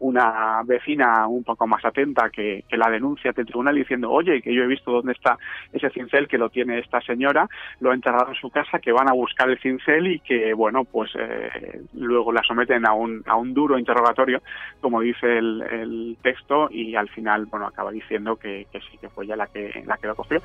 una 0.00 0.62
vecina 0.64 1.26
un 1.26 1.44
poco 1.44 1.66
más 1.66 1.84
atenta 1.84 2.30
que, 2.30 2.64
la 2.70 2.90
denuncia 2.90 3.30
ante 3.30 3.40
el 3.40 3.46
tribunal 3.48 3.74
diciendo, 3.74 4.10
oye, 4.10 4.40
que 4.40 4.54
yo 4.54 4.62
he 4.62 4.66
visto 4.66 4.92
dónde 4.92 5.12
está 5.12 5.36
ese 5.72 5.90
cincel 5.90 6.28
que 6.28 6.38
lo 6.38 6.48
tiene 6.48 6.78
esta 6.78 7.00
señora, 7.00 7.48
lo 7.80 7.90
ha 7.90 7.94
enterrado 7.94 8.28
en 8.28 8.34
su 8.36 8.50
casa, 8.50 8.78
que 8.78 8.92
van 8.92 9.08
a 9.08 9.12
buscar 9.12 9.50
el 9.50 9.58
cincel 9.58 10.06
y 10.06 10.20
que, 10.20 10.54
bueno, 10.54 10.84
pues 10.84 11.10
eh, 11.18 11.80
luego 11.94 12.32
la 12.32 12.42
someten 12.42 12.86
a 12.86 12.92
un, 12.92 13.22
a 13.26 13.36
un 13.36 13.52
duro 13.52 13.78
interrogatorio, 13.78 14.42
como 14.80 15.00
dice 15.00 15.38
el, 15.38 15.62
el 15.62 16.16
texto, 16.22 16.68
y 16.70 16.94
al 16.94 17.08
final, 17.08 17.46
bueno, 17.46 17.66
acaba 17.66 17.90
diciendo 17.90 18.36
que, 18.36 18.66
que 18.70 18.80
sí, 18.80 18.98
que 19.00 19.08
fue 19.08 19.24
ella 19.24 19.36
la 19.36 19.46
que, 19.48 19.82
la 19.86 19.96
que 19.96 20.06
lo 20.06 20.14
cogió. 20.14 20.40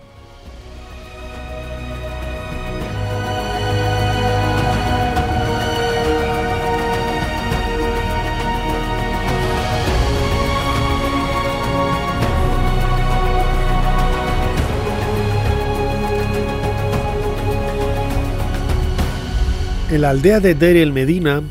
En 19.94 20.02
la 20.02 20.10
aldea 20.10 20.40
de 20.40 20.56
Deir 20.56 20.78
el 20.78 20.92
Medina, 20.92 21.44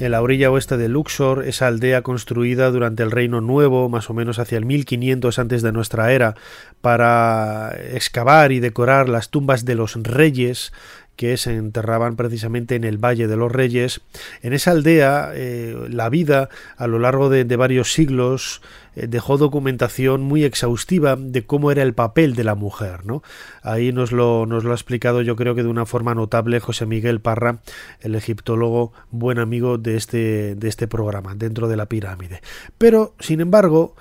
en 0.00 0.10
la 0.10 0.20
orilla 0.20 0.50
oeste 0.50 0.76
de 0.76 0.90
Luxor, 0.90 1.46
esa 1.48 1.66
aldea 1.66 2.02
construida 2.02 2.70
durante 2.70 3.02
el 3.02 3.10
Reino 3.10 3.40
Nuevo, 3.40 3.88
más 3.88 4.10
o 4.10 4.12
menos 4.12 4.38
hacia 4.38 4.58
el 4.58 4.66
1500 4.66 5.38
antes 5.38 5.62
de 5.62 5.72
nuestra 5.72 6.12
era, 6.12 6.34
para 6.82 7.74
excavar 7.94 8.52
y 8.52 8.60
decorar 8.60 9.08
las 9.08 9.30
tumbas 9.30 9.64
de 9.64 9.76
los 9.76 9.94
reyes 9.94 10.74
que 11.16 11.36
se 11.36 11.54
enterraban 11.56 12.16
precisamente 12.16 12.76
en 12.76 12.84
el 12.84 12.98
Valle 12.98 13.26
de 13.26 13.36
los 13.36 13.50
Reyes. 13.50 14.02
En 14.42 14.52
esa 14.52 14.70
aldea, 14.70 15.32
eh, 15.34 15.74
la 15.88 16.08
vida 16.08 16.48
a 16.76 16.86
lo 16.86 16.98
largo 16.98 17.28
de, 17.30 17.44
varios 17.56 17.92
siglos 17.92 18.60
eh, 18.94 19.06
dejó 19.08 19.38
documentación 19.38 20.22
muy 20.22 20.44
exhaustiva 20.44 21.16
de 21.16 21.44
cómo 21.44 21.70
era 21.70 21.82
el 21.82 21.94
papel 21.94 22.34
de 22.34 22.44
la 22.44 22.54
mujer. 22.54 23.06
¿no? 23.06 23.22
Ahí 23.62 23.92
nos 23.92 24.12
lo, 24.12 24.46
nos 24.46 24.64
lo 24.64 24.72
ha 24.72 24.74
explicado 24.74 25.22
yo 25.22 25.36
creo 25.36 25.54
que 25.54 25.62
de 25.62 25.68
una 25.68 25.86
forma 25.86 26.14
notable 26.14 26.60
José 26.60 26.86
Miguel 26.86 27.20
Parra, 27.20 27.58
el 28.00 28.14
egiptólogo 28.14 28.92
buen 29.10 29.38
amigo 29.38 29.78
de 29.78 29.96
este, 29.96 30.54
de 30.54 30.68
este 30.68 30.86
programa, 30.86 31.34
dentro 31.34 31.68
de 31.68 31.76
la 31.76 31.86
pirámide. 31.86 32.42
Pero, 32.78 33.14
sin 33.20 33.40
embargo, 33.40 33.94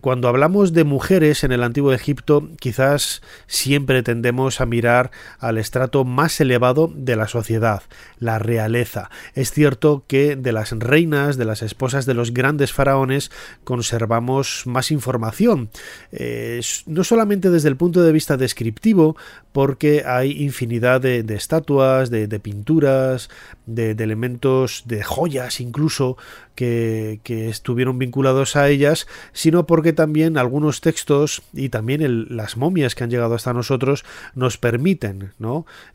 cuando 0.00 0.28
hablamos 0.28 0.72
de 0.72 0.84
mujeres 0.84 1.44
en 1.44 1.52
el 1.52 1.62
antiguo 1.62 1.92
Egipto, 1.92 2.48
quizás 2.58 3.22
siempre 3.46 4.02
tendemos 4.02 4.60
a 4.60 4.66
mirar 4.66 5.10
al 5.38 5.58
estrato 5.58 6.04
más 6.04 6.40
elevado 6.40 6.90
de 6.94 7.16
la 7.16 7.28
sociedad, 7.28 7.82
la 8.18 8.38
realeza. 8.38 9.10
Es 9.34 9.50
cierto 9.50 10.04
que 10.06 10.36
de 10.36 10.52
las 10.52 10.72
reinas, 10.72 11.36
de 11.36 11.44
las 11.44 11.62
esposas 11.62 12.06
de 12.06 12.14
los 12.14 12.32
grandes 12.32 12.72
faraones, 12.72 13.30
conservamos 13.64 14.62
más 14.66 14.90
información, 14.90 15.70
eh, 16.12 16.60
no 16.86 17.04
solamente 17.04 17.50
desde 17.50 17.68
el 17.68 17.76
punto 17.76 18.02
de 18.02 18.12
vista 18.12 18.36
descriptivo, 18.36 19.16
porque 19.52 20.04
hay 20.06 20.42
infinidad 20.42 21.00
de, 21.00 21.24
estatuas, 21.34 22.10
de, 22.10 22.26
pinturas, 22.40 23.28
de, 23.66 23.90
elementos, 23.90 24.82
de 24.86 25.02
joyas 25.02 25.60
incluso, 25.60 26.16
que, 26.54 27.20
estuvieron 27.26 27.98
vinculados 27.98 28.56
a 28.56 28.68
ellas, 28.68 29.06
sino 29.32 29.66
porque 29.72 29.94
también 29.94 30.36
algunos 30.36 30.82
textos 30.82 31.40
y 31.54 31.70
también 31.70 32.36
las 32.36 32.58
momias 32.58 32.94
que 32.94 33.04
han 33.04 33.10
llegado 33.10 33.34
hasta 33.34 33.54
nosotros 33.54 34.04
nos 34.34 34.58
permiten. 34.58 35.32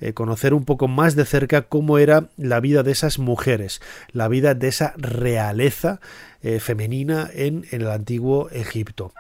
Eh, 0.02 0.14
conocer 0.14 0.56
un 0.56 0.66
poco 0.66 0.88
más 0.88 1.16
de 1.16 1.26
cerca 1.26 1.62
cómo 1.62 2.00
era 2.00 2.28
la 2.38 2.60
vida 2.60 2.82
de 2.82 2.92
esas 2.92 3.20
mujeres, 3.20 3.80
la 4.12 4.30
vida 4.30 4.56
de 4.56 4.70
esa 4.70 4.96
realeza 4.98 6.00
eh, 6.42 6.60
femenina 6.60 7.30
en 7.32 7.68
el 7.70 7.88
antiguo 7.88 8.50
Egipto. 8.50 9.14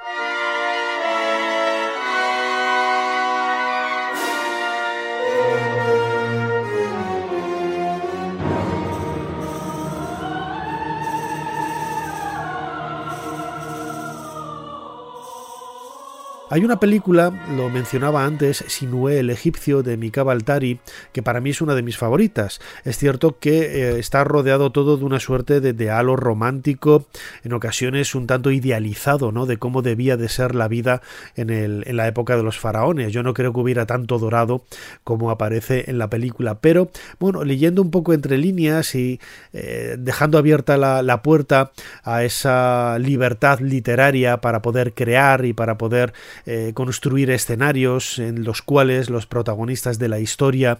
Hay 16.49 16.63
una 16.63 16.79
película, 16.79 17.33
lo 17.57 17.69
mencionaba 17.69 18.23
antes, 18.23 18.63
Sinué 18.67 19.19
el 19.19 19.29
egipcio 19.29 19.83
de 19.83 19.97
Mika 19.97 20.23
Baltari, 20.23 20.79
que 21.11 21.21
para 21.21 21.41
mí 21.41 21.49
es 21.49 21.59
una 21.59 21.75
de 21.75 21.81
mis 21.81 21.97
favoritas. 21.97 22.61
Es 22.85 22.97
cierto 22.97 23.37
que 23.37 23.59
eh, 23.59 23.99
está 23.99 24.23
rodeado 24.23 24.71
todo 24.71 24.95
de 24.95 25.03
una 25.03 25.19
suerte 25.19 25.59
de, 25.59 25.91
halo 25.91 26.15
romántico, 26.15 27.05
en 27.43 27.51
ocasiones 27.51 28.15
un 28.15 28.27
tanto 28.27 28.49
idealizado, 28.51 29.33
¿no? 29.33 29.45
De 29.45 29.57
cómo 29.57 29.81
debía 29.81 30.15
de 30.15 30.29
ser 30.29 30.55
la 30.55 30.69
vida 30.69 31.01
en, 31.35 31.49
el, 31.49 31.83
en 31.85 31.97
la 31.97 32.07
época 32.07 32.37
de 32.37 32.43
los 32.43 32.57
faraones. 32.57 33.11
Yo 33.11 33.23
no 33.23 33.33
creo 33.33 33.51
que 33.51 33.59
hubiera 33.59 33.85
tanto 33.85 34.17
dorado 34.17 34.63
como 35.03 35.31
aparece 35.31 35.83
en 35.87 35.97
la 35.97 36.09
película, 36.09 36.61
pero 36.61 36.89
bueno, 37.19 37.43
leyendo 37.43 37.81
un 37.81 37.91
poco 37.91 38.13
entre 38.13 38.37
líneas 38.37 38.95
y 38.95 39.19
eh, 39.51 39.97
dejando 39.99 40.37
abierta 40.37 40.77
la 40.77 41.21
puerta 41.21 41.73
a 42.03 42.23
esa 42.23 42.97
libertad 42.99 43.59
literaria 43.59 44.37
para 44.39 44.61
poder 44.61 44.93
crear 44.93 45.43
y 45.43 45.51
para 45.51 45.77
poder 45.77 46.13
eh, 46.45 46.71
construir 46.73 47.31
escenarios 47.31 48.19
en 48.19 48.43
los 48.43 48.61
cuales 48.61 49.09
los 49.09 49.25
protagonistas 49.25 49.99
de 49.99 50.09
la 50.09 50.19
historia 50.19 50.79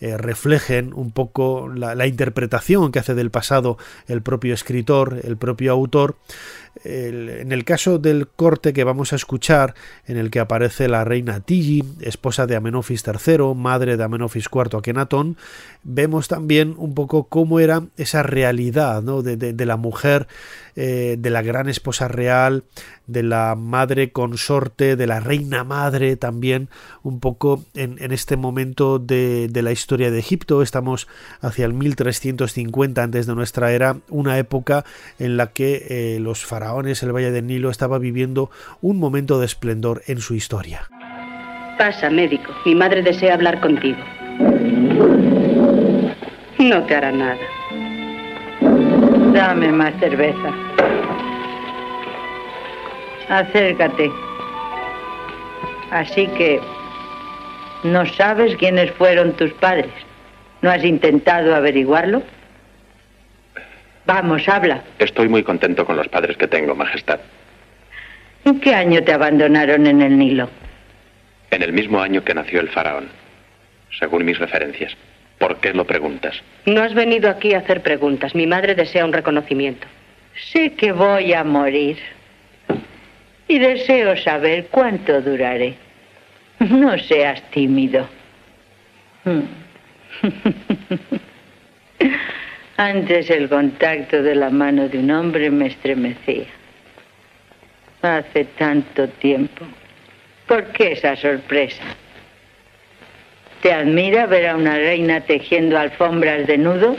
eh, 0.00 0.16
reflejen 0.16 0.92
un 0.94 1.10
poco 1.12 1.68
la, 1.68 2.06
interpretación 2.06 2.92
que 2.92 2.98
hace 2.98 3.14
del 3.14 3.30
pasado 3.30 3.78
el 4.08 4.22
propio 4.22 4.54
escritor, 4.54 5.20
el 5.24 5.36
propio 5.36 5.72
autor. 5.72 6.16
En 6.82 7.52
el 7.52 7.64
caso 7.64 7.98
del 7.98 8.26
corte 8.28 8.72
que 8.72 8.84
vamos 8.84 9.12
a 9.12 9.16
escuchar, 9.16 9.74
en 10.06 10.16
el 10.16 10.30
que 10.30 10.40
aparece 10.40 10.88
la 10.88 11.04
reina 11.04 11.40
Tigi, 11.40 11.84
esposa 12.00 12.46
de 12.46 12.56
Amenofis 12.56 13.04
III, 13.06 13.54
madre 13.54 13.96
de 13.96 14.04
Amenofis 14.04 14.48
IV 14.52 14.78
Akenatón, 14.78 15.36
vemos 15.84 16.28
también 16.28 16.74
un 16.76 16.94
poco 16.94 17.24
cómo 17.24 17.60
era 17.60 17.84
esa 17.96 18.22
realidad 18.22 19.02
de, 19.02 19.66
la 19.66 19.76
mujer, 19.76 20.26
eh, 20.76 21.16
de 21.18 21.30
la 21.30 21.42
gran 21.42 21.68
esposa 21.68 22.08
real, 22.08 22.64
de 23.06 23.22
la 23.22 23.54
madre 23.54 24.12
consorte, 24.12 24.96
de 24.96 25.06
la 25.06 25.20
reina 25.20 25.62
madre 25.62 26.16
también, 26.16 26.68
un 27.02 27.20
poco 27.20 27.64
en, 27.74 28.12
este 28.12 28.36
momento 28.36 28.98
de, 28.98 29.50
la 29.52 29.72
historia 29.72 30.10
de 30.10 30.18
Egipto, 30.18 30.62
estamos 30.62 31.06
hacia 31.40 31.66
el 31.66 31.74
1350 31.74 33.02
antes 33.02 33.26
de 33.26 33.34
nuestra 33.34 33.72
era, 33.72 33.98
una 34.08 34.38
época 34.38 34.84
en 35.18 35.36
la 35.36 35.48
que 35.48 35.86
eh, 35.88 36.20
los 36.20 36.44
faraones, 36.44 36.63
el 37.02 37.12
Valle 37.12 37.30
del 37.30 37.46
Nilo, 37.46 37.70
estaba 37.70 37.98
viviendo 37.98 38.50
un 38.80 38.98
momento 38.98 39.38
de 39.38 39.46
esplendor 39.46 40.02
en 40.06 40.20
su 40.20 40.34
historia. 40.34 40.88
Pasa, 41.78 42.08
médico. 42.08 42.52
Mi 42.64 42.74
madre 42.74 43.02
desea 43.02 43.34
hablar 43.34 43.60
contigo. 43.60 43.98
No 46.58 46.82
te 46.84 46.94
hará 46.94 47.12
nada. 47.12 47.36
Dame 49.32 49.72
más 49.72 49.92
cerveza. 50.00 50.52
Acércate. 53.28 54.10
Así 55.90 56.26
que 56.28 56.60
no 57.82 58.06
sabes 58.06 58.56
quiénes 58.56 58.90
fueron 58.92 59.32
tus 59.32 59.52
padres. 59.54 59.92
¿No 60.62 60.70
has 60.70 60.84
intentado 60.84 61.54
averiguarlo? 61.54 62.22
Vamos, 64.06 64.48
habla. 64.48 64.82
Estoy 64.98 65.28
muy 65.28 65.42
contento 65.42 65.86
con 65.86 65.96
los 65.96 66.08
padres 66.08 66.36
que 66.36 66.46
tengo, 66.46 66.74
Majestad. 66.74 67.20
¿En 68.44 68.60
qué 68.60 68.74
año 68.74 69.02
te 69.02 69.12
abandonaron 69.12 69.86
en 69.86 70.02
el 70.02 70.18
Nilo? 70.18 70.50
En 71.50 71.62
el 71.62 71.72
mismo 71.72 72.00
año 72.00 72.22
que 72.22 72.34
nació 72.34 72.60
el 72.60 72.68
faraón, 72.68 73.08
según 73.98 74.24
mis 74.24 74.38
referencias. 74.38 74.94
¿Por 75.38 75.56
qué 75.56 75.72
lo 75.72 75.86
preguntas? 75.86 76.40
No 76.66 76.82
has 76.82 76.94
venido 76.94 77.30
aquí 77.30 77.54
a 77.54 77.58
hacer 77.58 77.82
preguntas. 77.82 78.34
Mi 78.34 78.46
madre 78.46 78.74
desea 78.74 79.04
un 79.04 79.12
reconocimiento. 79.12 79.86
Sé 80.52 80.74
que 80.74 80.92
voy 80.92 81.32
a 81.32 81.44
morir. 81.44 81.98
Y 83.48 83.58
deseo 83.58 84.16
saber 84.16 84.66
cuánto 84.70 85.20
duraré. 85.20 85.74
No 86.58 86.98
seas 86.98 87.42
tímido. 87.50 88.06
Antes 92.76 93.30
el 93.30 93.48
contacto 93.48 94.20
de 94.22 94.34
la 94.34 94.50
mano 94.50 94.88
de 94.88 94.98
un 94.98 95.10
hombre 95.12 95.48
me 95.48 95.68
estremecía. 95.68 96.46
Hace 98.02 98.44
tanto 98.58 99.08
tiempo. 99.08 99.64
¿Por 100.48 100.64
qué 100.72 100.92
esa 100.92 101.14
sorpresa? 101.14 101.84
¿Te 103.62 103.72
admira 103.72 104.26
ver 104.26 104.48
a 104.48 104.56
una 104.56 104.76
reina 104.76 105.20
tejiendo 105.20 105.78
alfombras 105.78 106.48
de 106.48 106.58
nudo? 106.58 106.96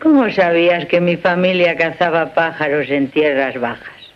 ¿Cómo 0.00 0.30
sabías 0.30 0.86
que 0.86 1.00
mi 1.00 1.16
familia 1.16 1.76
cazaba 1.76 2.32
pájaros 2.32 2.88
en 2.88 3.08
tierras 3.08 3.60
bajas? 3.60 4.12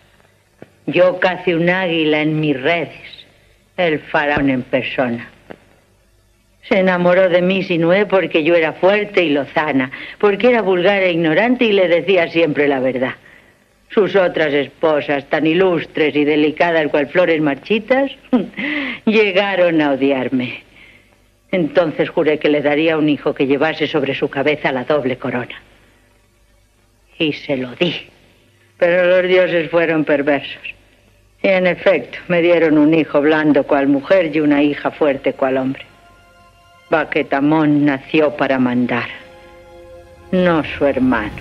Yo 0.87 1.19
cacé 1.19 1.57
un 1.57 1.69
águila 1.69 2.23
en 2.23 2.39
mis 2.39 2.61
redes, 2.61 3.27
el 3.77 3.99
faraón 3.99 4.51
en 4.51 4.63
persona. 4.63 5.29
Se 6.69 6.79
enamoró 6.79 7.29
de 7.29 7.43
mí 7.43 7.63
Sinué 7.63 8.07
porque 8.07 8.43
yo 8.43 8.55
era 8.55 8.73
fuerte 8.73 9.23
y 9.23 9.31
lozana, 9.31 9.91
porque 10.19 10.49
era 10.49 10.63
vulgar 10.63 11.03
e 11.03 11.13
ignorante 11.13 11.65
y 11.65 11.73
le 11.73 11.87
decía 11.87 12.29
siempre 12.29 12.67
la 12.67 12.81
verdad. 12.81 13.15
Sus 13.91 14.17
otras 14.17 14.53
esposas, 14.53 15.27
tan 15.27 15.47
ilustres 15.47 16.17
y 16.17 16.25
delicadas 16.25 16.89
cual 16.89 17.07
flores 17.07 17.41
marchitas, 17.41 18.11
llegaron 19.05 19.81
a 19.81 19.93
odiarme. 19.93 20.65
Entonces 21.53 22.11
juré 22.11 22.39
que 22.39 22.49
le 22.49 22.61
daría 22.61 22.99
un 22.99 23.09
hijo 23.09 23.33
que 23.33 23.47
llevase 23.47 23.87
sobre 23.87 24.15
su 24.15 24.29
cabeza 24.29 24.73
la 24.73 24.85
doble 24.85 25.17
corona. 25.17 25.63
Y 27.19 27.33
se 27.33 27.57
lo 27.57 27.71
di. 27.77 27.95
Pero 28.77 29.07
los 29.07 29.29
dioses 29.29 29.71
fueron 29.71 30.05
perversos. 30.05 30.75
Y 31.43 31.49
en 31.49 31.69
efecto, 31.69 32.19
me 32.27 32.43
dieron 32.43 32.77
un 32.77 32.93
hijo 32.93 33.21
blando 33.21 33.63
cual 33.63 33.87
mujer 33.87 34.35
y 34.35 34.41
una 34.41 34.63
hija 34.63 34.91
fuerte 34.91 35.33
cual 35.33 35.59
hombre. 35.59 35.85
Baquetamón 36.89 37.85
nació 37.85 38.37
para 38.37 38.61
mandar, 38.61 39.09
no 40.31 40.63
su 40.63 40.85
hermano. 40.87 41.33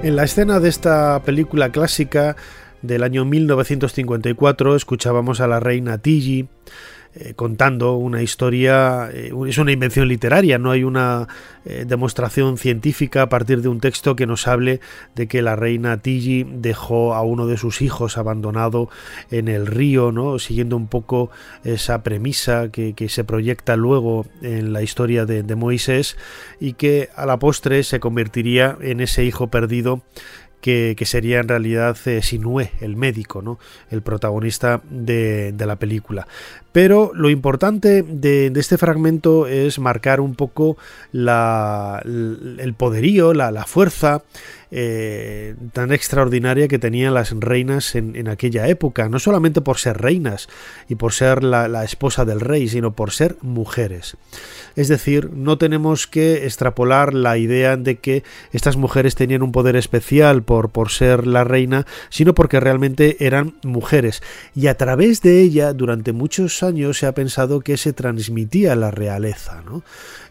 En 0.00 0.14
la 0.14 0.22
escena 0.22 0.60
de 0.60 0.68
esta 0.68 1.20
película 1.24 1.70
clásica 1.70 2.36
del 2.82 3.02
año 3.02 3.24
1954 3.24 4.76
escuchábamos 4.76 5.40
a 5.40 5.46
la 5.46 5.60
reina 5.60 5.98
Tigi 5.98 6.48
eh, 7.14 7.32
contando 7.34 7.96
una 7.96 8.22
historia, 8.22 9.08
eh, 9.12 9.32
es 9.48 9.56
una 9.56 9.72
invención 9.72 10.06
literaria, 10.06 10.58
no 10.58 10.70
hay 10.70 10.84
una 10.84 11.26
eh, 11.64 11.84
demostración 11.88 12.58
científica 12.58 13.22
a 13.22 13.28
partir 13.30 13.62
de 13.62 13.68
un 13.68 13.80
texto 13.80 14.14
que 14.14 14.26
nos 14.26 14.46
hable 14.46 14.80
de 15.16 15.26
que 15.26 15.40
la 15.40 15.56
reina 15.56 15.96
Tigi 15.96 16.44
dejó 16.44 17.14
a 17.14 17.22
uno 17.22 17.46
de 17.46 17.56
sus 17.56 17.80
hijos 17.80 18.18
abandonado 18.18 18.90
en 19.30 19.48
el 19.48 19.66
río, 19.66 20.12
¿no? 20.12 20.38
siguiendo 20.38 20.76
un 20.76 20.86
poco 20.86 21.30
esa 21.64 22.02
premisa 22.02 22.68
que, 22.70 22.94
se 23.08 23.24
proyecta 23.24 23.74
luego 23.74 24.26
en 24.42 24.74
la 24.74 24.82
historia 24.82 25.24
de 25.24 25.56
Moisés 25.56 26.18
y 26.60 26.74
que 26.74 27.08
a 27.16 27.24
la 27.24 27.38
postre 27.38 27.82
se 27.84 28.00
convertiría 28.00 28.76
en 28.82 29.00
ese 29.00 29.24
hijo 29.24 29.48
perdido 29.48 30.02
que, 30.60 30.96
sería 31.04 31.40
en 31.40 31.48
realidad 31.48 31.96
eh, 32.06 32.20
el 32.80 32.96
médico, 32.96 33.42
¿no? 33.42 33.58
el 33.90 34.02
protagonista 34.02 34.80
de, 34.90 35.54
la 35.58 35.76
película. 35.76 36.26
Pero 36.72 37.12
lo 37.14 37.30
importante 37.30 38.02
de, 38.02 38.52
este 38.54 38.78
fragmento 38.78 39.46
es 39.46 39.78
marcar 39.78 40.20
un 40.20 40.34
poco 40.34 40.76
la, 41.12 42.02
el 42.04 42.74
poderío, 42.76 43.32
la, 43.34 43.50
la 43.50 43.64
fuerza 43.64 44.22
eh, 44.70 45.54
tan 45.72 45.92
extraordinaria 45.92 46.68
que 46.68 46.78
tenían 46.78 47.14
las 47.14 47.30
reinas 47.30 47.94
en, 47.94 48.28
aquella 48.28 48.68
época, 48.68 49.08
no 49.08 49.18
solamente 49.18 49.62
por 49.62 49.78
ser 49.78 49.96
reinas 49.96 50.48
y 50.90 50.96
por 50.96 51.14
ser 51.14 51.42
la, 51.42 51.84
esposa 51.84 52.26
del 52.26 52.40
rey, 52.40 52.68
sino 52.68 52.92
por 52.92 53.10
ser 53.10 53.36
mujeres. 53.40 54.18
Es 54.76 54.88
decir, 54.88 55.30
no 55.32 55.56
tenemos 55.56 56.06
que 56.06 56.44
extrapolar 56.44 57.14
la 57.14 57.38
idea 57.38 57.78
de 57.78 57.96
que 57.96 58.24
estas 58.52 58.76
mujeres 58.76 59.14
tenían 59.14 59.42
un 59.42 59.52
poder 59.52 59.74
especial 59.74 60.42
por, 60.42 60.68
por 60.68 60.90
ser 60.90 61.26
la 61.26 61.44
reina, 61.44 61.86
sino 62.10 62.34
porque 62.34 62.60
realmente 62.60 63.16
eran 63.24 63.54
mujeres. 63.62 64.22
Y 64.54 64.66
a 64.66 64.76
través 64.76 65.22
de 65.22 65.40
ella, 65.40 65.72
durante 65.72 66.12
muchos 66.12 66.57
años, 66.62 66.98
se 66.98 67.06
ha 67.06 67.12
pensado 67.12 67.60
que 67.60 67.76
se 67.76 67.92
transmitía 67.92 68.76
la 68.76 68.90
realeza. 68.90 69.62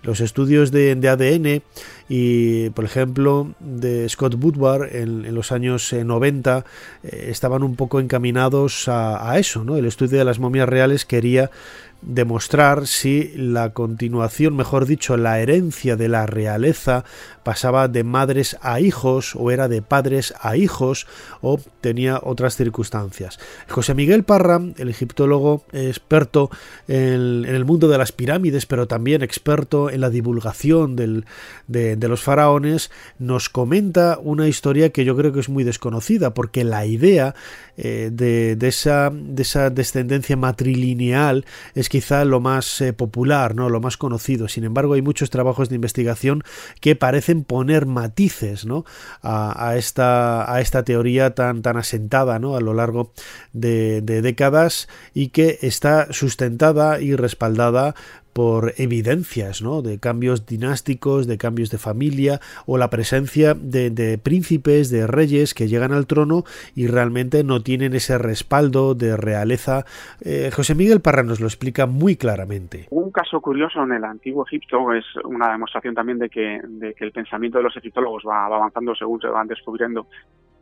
Los 0.04 0.20
estudios 0.20 0.72
de, 0.72 0.92
ADN 0.92 1.62
y, 2.10 2.70
por 2.72 2.86
ejemplo, 2.86 3.54
de 3.60 4.08
Scott 4.10 4.36
Woodward 4.36 4.96
en, 4.96 5.34
los 5.34 5.52
años 5.52 5.92
90 5.94 6.58
eh, 6.58 6.64
eh, 7.04 7.28
estaban 7.30 7.64
un 7.64 7.76
poco 7.76 8.00
encaminados 8.00 8.88
a, 8.88 9.32
a 9.32 9.40
eso. 9.40 9.64
¿no? 9.64 9.78
El 9.78 9.86
estudio 9.86 10.18
de 10.18 10.26
las 10.26 10.40
momias 10.40 10.70
reales 10.70 11.06
quería 11.06 11.52
demostrar 12.02 12.88
si 12.88 13.34
la 13.36 13.72
continuación, 13.72 14.56
mejor 14.56 14.86
dicho, 14.86 15.18
la 15.18 15.40
herencia 15.40 15.96
de 15.96 16.08
la 16.08 16.26
realeza 16.26 17.04
pasaba 17.44 17.88
de 17.88 18.04
madres 18.04 18.58
a 18.62 18.82
hijos 18.82 19.34
o 19.36 19.52
era 19.52 19.68
de 19.68 19.82
padres 19.82 20.34
a 20.42 20.58
hijos 20.58 21.08
o 21.42 21.60
tenía 21.82 22.20
otras 22.22 22.58
circunstancias. 22.58 23.40
José 23.70 23.94
Miguel 23.94 24.24
Parra, 24.24 24.60
el 24.78 24.90
egiptólogo 24.90 25.64
experto 25.72 26.50
en, 26.88 27.46
el 27.46 27.66
mundo 27.66 27.88
de 27.88 27.98
las 27.98 28.12
pirámides, 28.12 28.66
pero 28.66 28.88
también 28.88 29.22
experto 29.22 29.90
en 29.90 30.02
la 30.02 30.10
divulgación 30.10 30.96
de, 30.98 32.08
los 32.08 32.22
faraones, 32.22 32.92
nos 33.18 33.50
comenta 33.50 34.20
una 34.22 34.48
historia 34.48 34.90
que 34.90 35.06
yo 35.06 35.16
creo 35.16 35.32
que 35.32 35.40
es 35.40 35.50
muy 35.50 35.64
desconocida, 35.64 36.34
porque 36.34 36.64
la 36.64 36.86
idea 36.86 37.34
eh, 37.78 38.10
de, 38.12 38.58
esa, 38.68 39.10
de 39.10 39.42
esa 39.42 39.70
descendencia 39.70 40.36
matrilineal 40.36 41.46
es 41.76 41.87
quizá 41.90 42.26
lo 42.26 42.40
más 42.40 42.82
eh, 42.82 42.94
popular, 42.94 43.56
¿no? 43.56 43.70
lo 43.70 43.80
más 43.80 43.98
conocido. 43.98 44.48
Sin 44.48 44.64
embargo, 44.64 44.94
hay 44.94 45.02
muchos 45.02 45.30
trabajos 45.30 45.70
de 45.70 45.76
investigación 45.76 46.44
que 46.82 46.96
parecen 46.96 47.44
poner 47.44 47.86
matices 47.86 48.66
¿no? 48.66 48.86
a, 49.22 49.76
esta, 49.78 50.52
a 50.52 50.62
esta 50.62 50.84
teoría 50.84 51.36
tan, 51.36 51.62
tan 51.62 51.78
asentada 51.78 52.40
¿no? 52.40 52.56
a 52.56 52.62
lo 52.62 52.74
largo 52.74 53.14
de, 53.54 54.02
de 54.02 54.22
décadas 54.22 54.88
y 55.14 55.30
que 55.30 55.60
está 55.62 56.12
sustentada 56.12 57.00
y 57.00 57.16
respaldada 57.16 57.96
por 58.38 58.74
evidencias 58.78 59.64
¿no? 59.64 59.82
de 59.82 60.00
cambios 60.00 60.46
dinásticos, 60.46 61.26
de 61.26 61.40
cambios 61.40 61.72
de 61.72 61.80
familia 61.80 62.40
o 62.68 62.78
la 62.78 62.92
presencia 62.92 63.56
de, 63.56 64.20
príncipes, 64.24 64.92
de 64.92 65.08
reyes 65.08 65.56
que 65.56 65.68
llegan 65.68 65.92
al 65.92 66.06
trono 66.06 66.44
y 66.76 66.86
realmente 66.86 67.44
no 67.44 67.64
tienen 67.64 67.96
ese 67.96 68.20
respaldo 68.20 68.94
de 68.94 69.18
realeza. 69.18 69.86
Eh, 70.22 70.52
José 70.56 70.76
Miguel 70.76 71.02
Parra 71.02 71.24
nos 71.24 71.40
lo 71.40 71.48
explica 71.48 71.88
muy 71.88 72.16
claramente. 72.16 72.86
Un 72.92 73.10
caso 73.10 73.42
curioso 73.42 73.82
en 73.82 73.94
el 73.94 74.04
antiguo 74.04 74.46
Egipto 74.46 74.94
es 74.94 75.06
una 75.24 75.52
demostración 75.52 75.96
también 75.96 76.20
de 76.20 76.30
que, 76.30 76.58
el 76.58 77.12
pensamiento 77.12 77.58
de 77.58 77.64
los 77.64 77.76
egiptólogos 77.76 78.22
va, 78.24 78.46
avanzando 78.46 78.94
según 78.94 79.20
se 79.20 79.30
van 79.30 79.48
descubriendo 79.48 80.06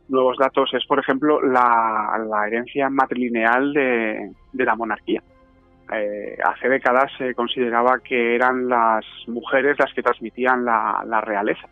nuevos 0.08 0.38
datos 0.38 0.72
es, 0.72 0.86
por 0.86 0.98
ejemplo, 0.98 1.42
la, 1.42 2.42
herencia 2.46 2.88
matrilineal 2.88 3.74
de 3.74 4.64
la 4.64 4.74
monarquía. 4.76 5.22
Eh, 5.92 6.36
hace 6.42 6.68
décadas 6.68 7.12
se 7.16 7.34
consideraba 7.34 8.00
que 8.00 8.34
eran 8.34 8.68
las 8.68 9.04
mujeres 9.28 9.78
las 9.78 9.92
que 9.94 10.02
transmitían 10.02 10.64
la, 10.64 11.20
realeza. 11.20 11.68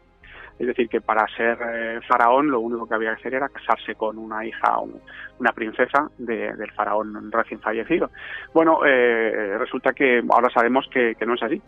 Es 0.59 0.69
decir, 0.69 0.89
que 0.89 1.01
para 1.01 1.27
ser 1.37 1.59
eh, 1.61 2.01
faraón 2.07 2.49
lo 2.49 2.61
único 2.61 2.87
que 2.87 2.95
había 2.95 3.15
que 3.15 3.21
hacer 3.21 3.35
era 3.35 3.49
casarse 3.49 3.97
con 3.97 4.19
una 4.19 4.47
hija, 4.47 4.79
o 4.79 4.89
una 5.41 5.53
princesa 5.53 6.09
del 6.17 6.71
faraón 6.73 7.33
recién 7.33 7.61
fallecido. 7.61 8.11
Bueno, 8.53 8.81
eh, 8.87 9.57
resulta 9.59 9.93
que 9.93 10.23
ahora 10.31 10.49
sabemos 10.51 10.89
que, 10.93 11.17
no 11.27 11.35
es 11.35 11.43
así. 11.43 11.61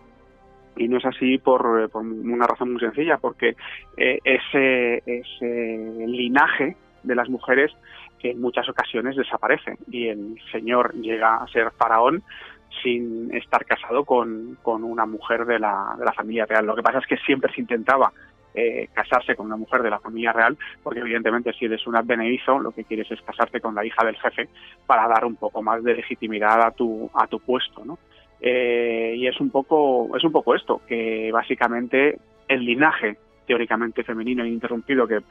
Y 0.77 0.89
no 0.89 0.99
es 0.99 1.07
así 1.07 1.39
por, 1.39 1.89
por 1.91 2.03
una 2.03 2.47
razón 2.47 2.73
muy 2.73 2.81
sencilla, 2.81 3.17
porque 3.17 3.57
ese, 3.97 5.03
ese 5.07 6.05
linaje 6.07 6.77
de 7.03 7.15
las 7.15 7.29
mujeres 7.31 7.73
que 8.19 8.31
en 8.31 8.41
muchas 8.41 8.69
ocasiones 8.69 9.17
desaparecen 9.17 9.77
y 9.91 10.09
el 10.09 10.39
señor 10.51 10.95
llega 10.95 11.37
a 11.37 11.47
ser 11.49 11.71
faraón 11.73 12.23
sin 12.83 13.35
estar 13.35 13.65
casado 13.65 14.05
con, 14.05 14.59
una 14.65 15.07
mujer 15.07 15.47
de 15.47 15.59
la, 15.59 15.95
de 15.99 16.05
la 16.05 16.13
familia 16.13 16.47
real. 16.47 16.67
Lo 16.67 16.75
que 16.75 16.83
pasa 16.83 16.99
es 16.99 17.07
que 17.07 17.17
siempre 17.19 17.53
se 17.53 17.61
intentaba 17.61 18.13
eh, 18.59 18.89
casarse 18.95 19.37
con 19.37 19.47
una 19.47 19.57
mujer 19.57 19.83
de 19.83 19.91
la 19.91 20.01
familia 20.01 20.33
real, 20.33 20.57
porque 20.83 21.01
evidentemente 21.01 21.53
si 21.53 21.67
eres 21.67 21.87
un 21.87 21.95
advenedizo, 21.95 22.59
lo 22.59 22.73
que 22.73 22.85
quieres 22.85 23.11
es 23.11 23.21
casarte 23.21 23.61
con 23.61 23.75
la 23.75 23.85
hija 23.85 24.03
del 24.03 24.17
jefe 24.17 24.49
para 24.87 25.07
dar 25.09 25.27
un 25.27 25.37
poco 25.37 25.63
más 25.63 25.85
de 25.85 25.95
legitimidad 25.95 26.63
a 26.63 26.71
tu, 26.71 27.11
a 27.13 27.27
tu 27.27 27.39
puesto, 27.39 27.85
¿no? 27.85 27.99
Eh, 28.41 29.15
y 29.17 29.27
es 29.27 29.39
un 29.41 29.51
poco 29.51 30.15
es 30.17 30.25
un 30.25 30.33
poco 30.33 30.55
esto 30.55 30.81
que 30.87 31.31
básicamente 31.33 32.19
el 32.49 32.65
linaje 32.65 33.19
teóricamente 33.47 34.05
femenino 34.05 34.45
e 34.45 34.49
interrumpido 34.49 35.07
que, 35.07 35.23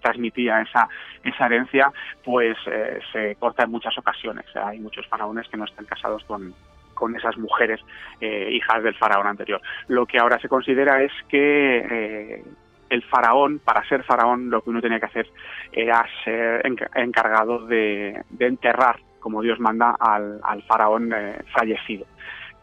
transmitía 0.00 0.60
esa, 0.60 0.88
esa 1.22 1.46
herencia, 1.46 1.90
pues 2.22 2.56
eh, 2.66 3.00
se 3.12 3.36
corta 3.36 3.64
en 3.64 3.70
muchas 3.70 3.96
ocasiones. 3.98 4.44
Hay 4.54 4.78
muchos 4.78 5.06
faraones 5.06 5.48
que 5.48 5.56
no 5.56 5.64
están 5.64 5.86
casados 5.86 6.24
con, 6.24 6.54
con 6.94 7.16
esas 7.16 7.36
mujeres 7.38 7.80
eh, 8.20 8.50
hijas 8.52 8.82
del 8.82 8.94
faraón 8.94 9.26
anterior. 9.26 9.60
Lo 9.88 10.06
que 10.06 10.18
ahora 10.18 10.38
se 10.38 10.48
considera 10.48 11.02
es 11.02 11.12
que 11.28 11.78
eh, 11.78 12.44
el 12.90 13.02
faraón, 13.02 13.58
para 13.58 13.86
ser 13.88 14.04
faraón, 14.04 14.50
lo 14.50 14.62
que 14.62 14.70
uno 14.70 14.82
tenía 14.82 15.00
que 15.00 15.06
hacer 15.06 15.26
era 15.72 16.06
ser 16.24 16.62
encargado 16.94 17.66
de, 17.66 18.22
enterrar, 18.38 19.00
como 19.18 19.42
Dios 19.42 19.58
manda, 19.58 19.96
al, 19.98 20.40
al 20.44 20.62
faraón 20.62 21.12
fallecido 21.52 22.06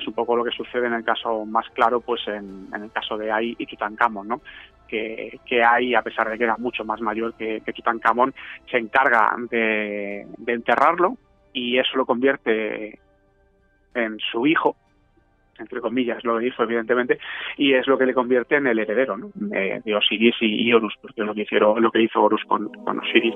es 0.01 0.07
un 0.07 0.13
poco 0.13 0.35
lo 0.35 0.43
que 0.43 0.51
sucede 0.51 0.87
en 0.87 0.93
el 0.93 1.03
caso 1.03 1.45
más 1.45 1.69
claro, 1.69 2.01
pues 2.01 2.27
en, 2.27 2.67
el 2.73 2.91
caso 2.91 3.17
de 3.17 3.31
Ai 3.31 3.55
y 3.57 3.65
Tutankamón, 3.65 4.27
¿no? 4.27 4.41
Que, 4.87 5.39
que 5.45 5.63
Ai, 5.63 5.95
a 5.95 6.01
pesar 6.01 6.29
de 6.29 6.37
que 6.37 6.43
era 6.43 6.57
mucho 6.57 6.83
más 6.83 6.99
mayor 6.99 7.33
que, 7.35 7.61
que 7.61 7.73
Tutankamón, 7.73 8.33
se 8.69 8.77
encarga 8.77 9.33
de, 9.49 10.25
enterrarlo 10.47 11.17
y 11.53 11.77
eso 11.77 11.95
lo 11.95 12.05
convierte 12.05 12.99
en 13.93 14.19
su 14.19 14.47
hijo, 14.47 14.75
entre 15.59 15.79
comillas, 15.79 16.23
lo 16.23 16.39
dijo 16.39 16.63
evidentemente, 16.63 17.19
y 17.57 17.73
es 17.73 17.87
lo 17.87 17.97
que 17.97 18.05
le 18.05 18.13
convierte 18.13 18.55
en 18.55 18.67
el 18.67 18.79
heredero 18.79 19.17
¿no? 19.17 19.31
de, 19.35 19.95
Osiris 19.95 20.35
y, 20.41 20.73
Horus, 20.73 20.95
porque 21.01 21.21
es 21.21 21.27
lo 21.27 21.35
que, 21.35 21.41
hicieron, 21.41 21.81
lo 21.81 21.91
que 21.91 22.01
hizo 22.01 22.21
Horus 22.21 22.43
con, 22.45 22.69
con 22.69 22.99
Osiris. 22.99 23.35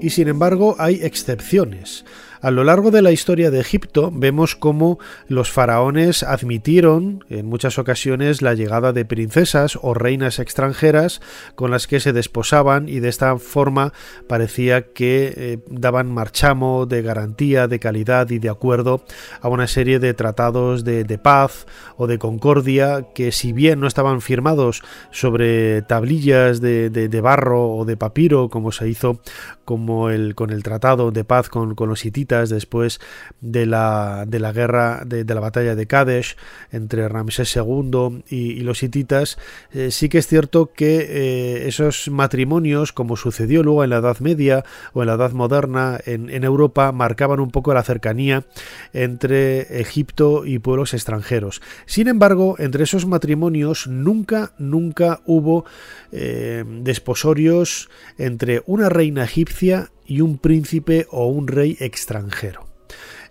Y 0.00 0.10
sin 0.10 0.28
embargo 0.28 0.76
hay 0.78 1.00
excepciones. 1.02 2.04
A 2.40 2.52
lo 2.52 2.62
largo 2.62 2.92
de 2.92 3.02
la 3.02 3.10
historia 3.10 3.50
de 3.50 3.58
Egipto 3.58 4.12
vemos 4.14 4.54
cómo 4.54 5.00
los 5.26 5.50
faraones 5.50 6.22
admitieron 6.22 7.24
en 7.28 7.46
muchas 7.46 7.78
ocasiones 7.78 8.42
la 8.42 8.54
llegada 8.54 8.92
de 8.92 9.04
princesas 9.04 9.76
o 9.82 9.92
reinas 9.92 10.38
extranjeras 10.38 11.20
con 11.56 11.72
las 11.72 11.88
que 11.88 11.98
se 11.98 12.12
desposaban 12.12 12.88
y 12.88 13.00
de 13.00 13.08
esta 13.08 13.36
forma 13.38 13.92
parecía 14.28 14.92
que 14.92 15.34
eh, 15.36 15.58
daban 15.68 16.12
marchamo 16.12 16.86
de 16.86 17.02
garantía, 17.02 17.66
de 17.66 17.80
calidad 17.80 18.30
y 18.30 18.38
de 18.38 18.50
acuerdo 18.50 19.02
a 19.40 19.48
una 19.48 19.66
serie 19.66 19.98
de 19.98 20.14
tratados 20.14 20.84
de, 20.84 21.18
paz 21.18 21.66
o 21.96 22.06
de 22.06 22.18
concordia 22.18 23.08
que 23.14 23.32
si 23.32 23.52
bien 23.52 23.80
no 23.80 23.88
estaban 23.88 24.20
firmados 24.20 24.82
sobre 25.10 25.82
tablillas 25.82 26.60
de, 26.60 27.20
barro 27.20 27.70
o 27.70 27.84
de 27.84 27.96
papiro 27.96 28.48
como 28.48 28.70
se 28.70 28.88
hizo 28.88 29.20
como 29.64 30.10
el, 30.10 30.36
con 30.36 30.50
el 30.50 30.62
tratado 30.62 31.10
de 31.10 31.24
paz 31.24 31.48
con, 31.48 31.74
con 31.74 31.88
los 31.88 32.04
hititas 32.04 32.27
después 32.28 33.00
de 33.40 33.64
la, 33.66 34.24
de 34.26 34.38
la 34.38 34.52
guerra, 34.52 35.02
de, 35.06 35.24
la 35.24 35.40
batalla 35.40 35.74
de 35.74 35.86
Kadesh 35.86 36.36
entre 36.70 37.08
Ramsés 37.08 37.56
II 37.56 38.24
y, 38.28 38.60
los 38.60 38.82
hititas, 38.82 39.38
eh, 39.72 39.90
sí 39.90 40.08
que 40.08 40.18
es 40.18 40.26
cierto 40.26 40.72
que 40.74 40.98
eh, 40.98 41.68
esos 41.68 42.08
matrimonios, 42.08 42.92
como 42.92 43.16
sucedió 43.16 43.62
luego 43.62 43.82
en 43.82 43.90
la 43.90 43.96
Edad 43.96 44.18
Media 44.20 44.64
o 44.92 45.02
en 45.02 45.08
la 45.08 45.14
Edad 45.14 45.32
Moderna 45.32 45.98
en, 46.04 46.44
Europa, 46.44 46.92
marcaban 46.92 47.40
un 47.40 47.50
poco 47.50 47.72
la 47.72 47.82
cercanía 47.82 48.44
entre 48.92 49.80
Egipto 49.80 50.44
y 50.44 50.58
pueblos 50.58 50.92
extranjeros. 50.92 51.62
Sin 51.86 52.08
embargo, 52.08 52.56
entre 52.58 52.84
esos 52.84 53.06
matrimonios 53.06 53.86
nunca, 53.86 54.52
nunca 54.58 55.20
hubo 55.24 55.64
eh, 56.12 56.64
desposorios 56.82 57.88
entre 58.18 58.62
una 58.66 58.88
reina 58.88 59.24
egipcia 59.24 59.90
y 60.08 60.22
un 60.22 60.38
príncipe 60.38 61.06
o 61.10 61.26
un 61.26 61.46
rey 61.46 61.76
extranjero. 61.78 62.68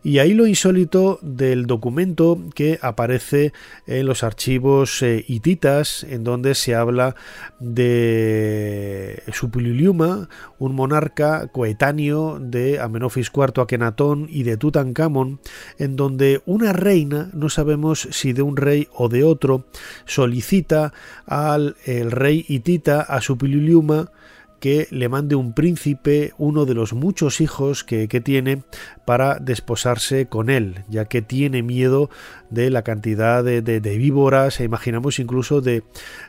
Y 0.03 0.19
ahí 0.19 0.33
lo 0.33 0.47
insólito 0.47 1.19
del 1.21 1.65
documento 1.65 2.39
que 2.55 2.79
aparece 2.81 3.51
en 3.87 4.05
los 4.05 4.23
archivos 4.23 5.01
eh, 5.01 5.25
hititas, 5.27 6.05
en 6.05 6.23
donde 6.23 6.55
se 6.55 6.75
habla 6.75 7.15
de 7.59 9.21
Supiliuma, 9.33 10.29
un 10.59 10.75
monarca 10.75 11.47
coetáneo 11.47 12.39
de 12.39 12.79
Amenofis 12.79 13.31
IV 13.35 13.61
Akenatón 13.61 14.27
y 14.29 14.43
de 14.43 14.55
Tutankamón, 14.55 15.41
en 15.77 15.95
donde 15.95 16.41
una 16.45 16.73
reina, 16.73 17.29
no 17.33 17.49
sabemos 17.49 18.07
si 18.11 18.31
de 18.33 18.43
un 18.43 18.55
rey 18.55 18.87
o 18.93 19.09
de 19.09 19.23
otro, 19.23 19.65
solicita 20.05 20.93
al 21.25 21.75
el 21.85 22.11
rey 22.11 22.45
hitita, 22.47 23.01
a 23.01 23.19
Supiliuma, 23.19 24.11
que 24.59 24.87
le 24.91 25.09
mande 25.09 25.35
un 25.35 25.53
príncipe 25.53 26.33
uno 26.37 26.65
de 26.65 26.73
los 26.73 26.93
muchos 26.93 27.41
hijos 27.41 27.83
que, 27.83 28.07
tiene 28.17 28.63
para 29.05 29.35
desposarse 29.35 30.25
con 30.25 30.49
él, 30.49 30.83
ya 30.89 31.05
que 31.05 31.21
tiene 31.21 31.61
miedo 31.61 32.09
de 32.49 32.71
la 32.71 32.81
cantidad 32.81 33.43
de, 33.43 33.79
víboras, 33.97 34.59
e 34.59 34.63
imaginamos 34.63 35.19
incluso 35.19 35.61
de, 35.61 35.83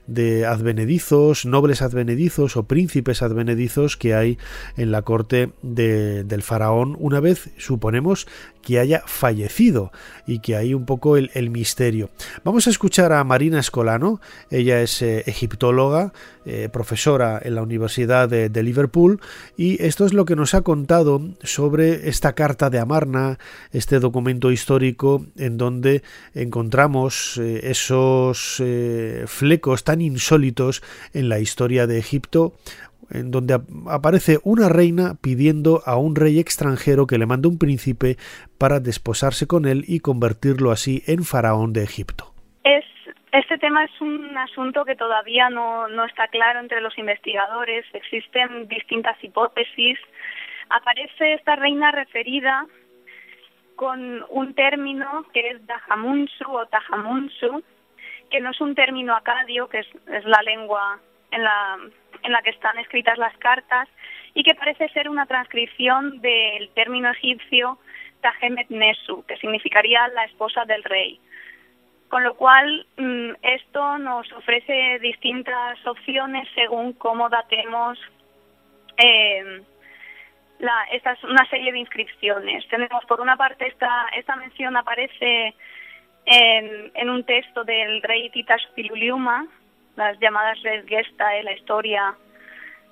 de, 0.07 0.45
advenedizos, 0.45 1.47
nobles 1.47 1.81
advenedizos 1.81 2.57
o 2.57 2.65
príncipes 2.65 3.23
advenedizos 3.23 3.97
que 3.97 4.15
hay 4.15 4.39
en 4.77 4.93
la 4.93 5.03
corte 5.03 5.53
del 5.63 6.43
faraón, 6.43 6.97
una 6.99 7.21
vez 7.21 7.51
suponemos 7.57 8.27
que 8.69 8.79
haya 8.79 9.03
fallecido 9.07 9.93
y 10.27 10.41
que 10.41 10.55
hay 10.55 10.75
un 10.75 10.85
poco 10.85 11.17
el, 11.17 11.49
misterio. 11.49 12.11
Vamos 12.45 12.67
a 12.67 12.71
escuchar 12.71 13.15
a 13.15 13.25
Marina 13.25 13.59
Escolano, 13.59 14.21
ella 14.51 14.83
es 14.83 15.01
eh, 15.01 15.25
egiptóloga, 15.27 16.13
eh, 16.45 16.69
profesora 16.71 17.41
en 17.43 17.55
la 17.55 17.63
Universidad 17.63 18.29
de, 18.29 18.63
Liverpool, 18.63 19.23
y 19.57 19.83
esto 19.83 20.05
es 20.05 20.13
lo 20.13 20.27
que 20.27 20.37
nos 20.37 20.53
ha 20.53 20.61
contado 20.61 21.23
sobre 21.43 22.11
esta 22.11 22.35
carta 22.35 22.69
de 22.69 22.79
Amarna, 22.79 23.39
este 23.73 24.01
documento 24.01 24.51
histórico 24.53 25.25
en 25.39 25.57
donde 25.57 26.03
encontramos 26.35 27.39
eh, 27.39 27.71
esos 27.71 28.63
flecos 29.25 29.85
tan 29.85 30.03
insólitos 30.03 30.83
en 31.15 31.31
la 31.31 31.41
historia 31.41 31.87
de 31.87 31.97
Egipto, 31.97 32.53
en 33.11 33.31
donde 33.31 33.59
aparece 33.89 34.39
una 34.45 34.69
reina 34.69 35.15
pidiendo 35.21 35.81
a 35.87 35.97
un 35.97 36.17
rey 36.17 36.39
extranjero 36.39 37.07
que 37.07 37.19
le 37.19 37.27
mande 37.27 37.49
un 37.49 37.59
príncipe 37.59 38.17
para 38.59 38.81
desposarse 38.81 39.47
con 39.47 39.67
él 39.67 39.85
y 39.87 40.01
convertirlo 40.01 40.71
así 40.71 41.03
en 41.07 41.25
faraón 41.25 41.73
de 41.73 41.83
Egipto. 41.83 42.33
Es, 42.65 42.85
este 43.33 43.59
tema 43.59 43.85
es 43.85 44.01
un 44.01 44.37
asunto 44.37 44.85
que 44.85 44.97
todavía 44.97 45.51
no, 45.51 45.89
no 45.89 46.05
está 46.05 46.29
claro 46.29 46.61
entre 46.61 46.81
los 46.81 46.97
investigadores, 46.99 47.85
existen 47.93 48.69
distintas 48.69 49.23
hipótesis. 49.23 49.99
Aparece 50.71 51.35
esta 51.35 51.57
reina 51.57 51.91
referida 51.93 52.67
con 53.77 54.25
un 54.31 54.55
término 54.55 55.25
que 55.33 55.51
es 55.51 55.67
Dahamunsu 55.67 56.45
o 56.51 56.67
Tahamunsu, 56.67 57.63
que 58.29 58.41
no 58.41 58.51
es 58.51 58.61
un 58.61 58.75
término 58.75 59.15
acadio, 59.15 59.69
que 59.69 59.79
es, 59.79 59.87
es 60.09 60.25
la 60.25 60.43
lengua 60.43 61.01
en 61.31 61.43
la 61.43 61.79
en 62.23 62.33
la 62.33 62.43
que 62.43 62.51
están 62.51 62.79
escritas 62.79 63.19
las 63.19 63.37
cartas 63.39 63.89
y 64.35 64.43
que 64.43 64.55
parece 64.55 64.89
ser 64.89 65.09
una 65.09 65.27
transcripción 65.27 66.21
del 66.21 66.71
término 66.71 67.11
egipcio 67.11 67.79
Tahemet 68.21 68.69
Nesu, 68.71 69.25
que 69.27 69.37
significaría 69.37 70.09
la 70.09 70.25
esposa 70.25 70.65
del 70.65 70.83
rey. 70.85 71.21
Con 72.09 72.25
lo 72.25 72.35
cual, 72.35 72.87
mm, 72.97 73.33
esto 73.43 73.99
nos 73.99 74.31
ofrece 74.33 74.99
distintas 75.01 75.85
opciones 75.87 76.49
según 76.55 76.95
cómo 76.95 77.29
datemos 77.29 77.99
eh, 78.97 79.63
la, 80.59 80.85
esta 80.91 81.13
es 81.13 81.23
una 81.23 81.49
serie 81.49 81.71
de 81.71 81.79
inscripciones. 81.79 82.67
Tenemos, 82.69 83.05
por 83.05 83.21
una 83.21 83.37
parte, 83.37 83.69
esta, 83.69 84.09
esta 84.17 84.35
mención 84.37 84.77
aparece 84.77 85.55
en, 86.25 86.91
en 86.95 87.11
un 87.11 87.25
texto 87.25 87.63
del 87.63 88.03
rey 88.03 88.31
Titash 88.31 88.67
Piluliuma, 88.75 89.47
las 89.99 90.19
llamadas 90.21 90.63
Red 90.63 90.87
Gesta 90.87 91.37
en 91.37 91.45
la 91.45 91.53
historia 91.53 92.15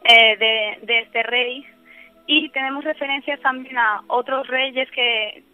eh, 0.05 0.37
de, 0.37 0.87
de 0.87 0.99
este 1.01 1.23
rey. 1.23 1.65
Y 2.27 2.49
tenemos 2.51 2.85
referencias 2.85 3.41
también 3.41 3.79
a 3.79 4.03
otros 4.09 4.47
reyes 4.49 4.91
que 4.91 5.45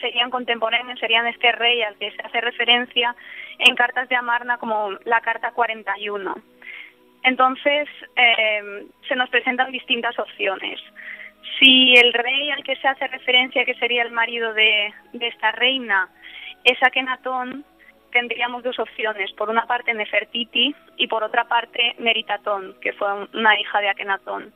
serían 0.00 0.30
contemporáneos, 0.30 1.00
serían 1.00 1.26
este 1.26 1.52
rey 1.52 1.82
al 1.82 1.96
que 1.96 2.10
se 2.10 2.22
hace 2.22 2.40
referencia 2.40 3.14
en 3.58 3.74
cartas 3.74 4.08
de 4.08 4.16
Amarna 4.16 4.58
como 4.58 4.90
la 5.04 5.20
carta 5.20 5.52
41. 5.52 6.34
Entonces, 7.22 7.88
eh, 8.16 8.86
se 9.08 9.16
nos 9.16 9.28
presentan 9.30 9.72
distintas 9.72 10.18
opciones. 10.18 10.80
Si 11.58 11.94
el 11.96 12.12
rey 12.12 12.50
al 12.50 12.62
que 12.62 12.76
se 12.76 12.88
hace 12.88 13.06
referencia, 13.08 13.64
que 13.64 13.74
sería 13.74 14.02
el 14.02 14.12
marido 14.12 14.52
de, 14.52 14.92
de 15.12 15.28
esta 15.28 15.52
reina, 15.52 16.08
es 16.64 16.82
Akenatón, 16.82 17.64
tendríamos 18.10 18.62
dos 18.62 18.78
opciones. 18.78 19.32
Por 19.32 19.50
una 19.50 19.66
parte 19.66 19.94
Nefertiti 19.94 20.74
y 20.96 21.06
por 21.06 21.22
otra 21.22 21.44
parte 21.44 21.94
Meritatón, 21.98 22.74
que 22.80 22.92
fue 22.92 23.08
una 23.32 23.58
hija 23.58 23.80
de 23.80 23.88
Akenatón. 23.88 24.52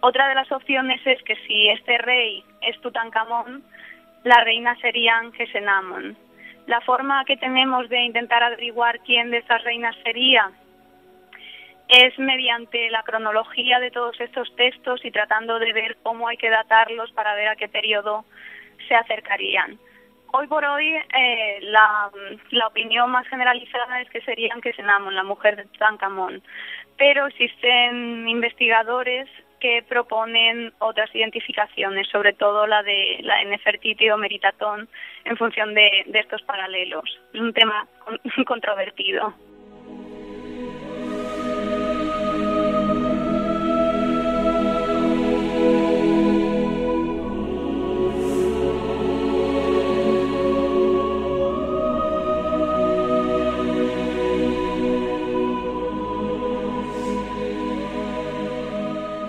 Otra 0.00 0.28
de 0.28 0.34
las 0.34 0.50
opciones 0.52 1.00
es 1.06 1.22
que 1.22 1.36
si 1.46 1.68
este 1.68 1.98
rey 1.98 2.44
es 2.62 2.80
Tutankamón, 2.80 3.64
la 4.24 4.42
reina 4.44 4.76
sería 4.80 5.18
Angesenamon. 5.18 6.16
La 6.66 6.80
forma 6.80 7.24
que 7.24 7.36
tenemos 7.36 7.88
de 7.88 8.00
intentar 8.00 8.42
averiguar 8.42 9.00
quién 9.00 9.30
de 9.30 9.38
estas 9.38 9.62
reinas 9.62 9.96
sería 10.02 10.50
es 11.88 12.18
mediante 12.18 12.90
la 12.90 13.04
cronología 13.04 13.78
de 13.78 13.92
todos 13.92 14.20
estos 14.20 14.54
textos 14.56 15.04
y 15.04 15.12
tratando 15.12 15.58
de 15.58 15.72
ver 15.72 15.96
cómo 16.02 16.26
hay 16.26 16.36
que 16.36 16.50
datarlos 16.50 17.12
para 17.12 17.34
ver 17.36 17.48
a 17.48 17.56
qué 17.56 17.68
periodo 17.68 18.24
se 18.88 18.94
acercarían. 18.94 19.78
Hoy 20.32 20.46
por 20.48 20.64
hoy 20.64 20.94
eh, 20.94 21.58
la, 21.62 22.10
opinión 22.66 23.10
más 23.10 23.26
generalizada 23.28 24.00
es 24.00 24.10
que 24.10 24.20
serían 24.22 24.60
Kesenamon, 24.60 25.14
la 25.14 25.22
mujer 25.22 25.56
de 25.56 25.64
Tutankamón, 25.64 26.42
pero 26.98 27.26
existen 27.26 28.28
investigadores 28.28 29.28
que 29.60 29.82
proponen 29.88 30.72
otras 30.78 31.14
identificaciones, 31.14 32.08
sobre 32.08 32.34
todo 32.34 32.66
la 32.66 32.82
de 32.82 33.18
la 33.22 33.42
Nefertiti 33.44 34.10
o 34.10 34.18
Meritatón, 34.18 34.88
en 35.24 35.36
función 35.36 35.74
de, 35.74 36.04
de 36.06 36.18
estos 36.18 36.42
paralelos. 36.42 37.18
Es 37.32 37.40
un 37.40 37.52
tema 37.52 37.86
controvertido. 38.46 39.34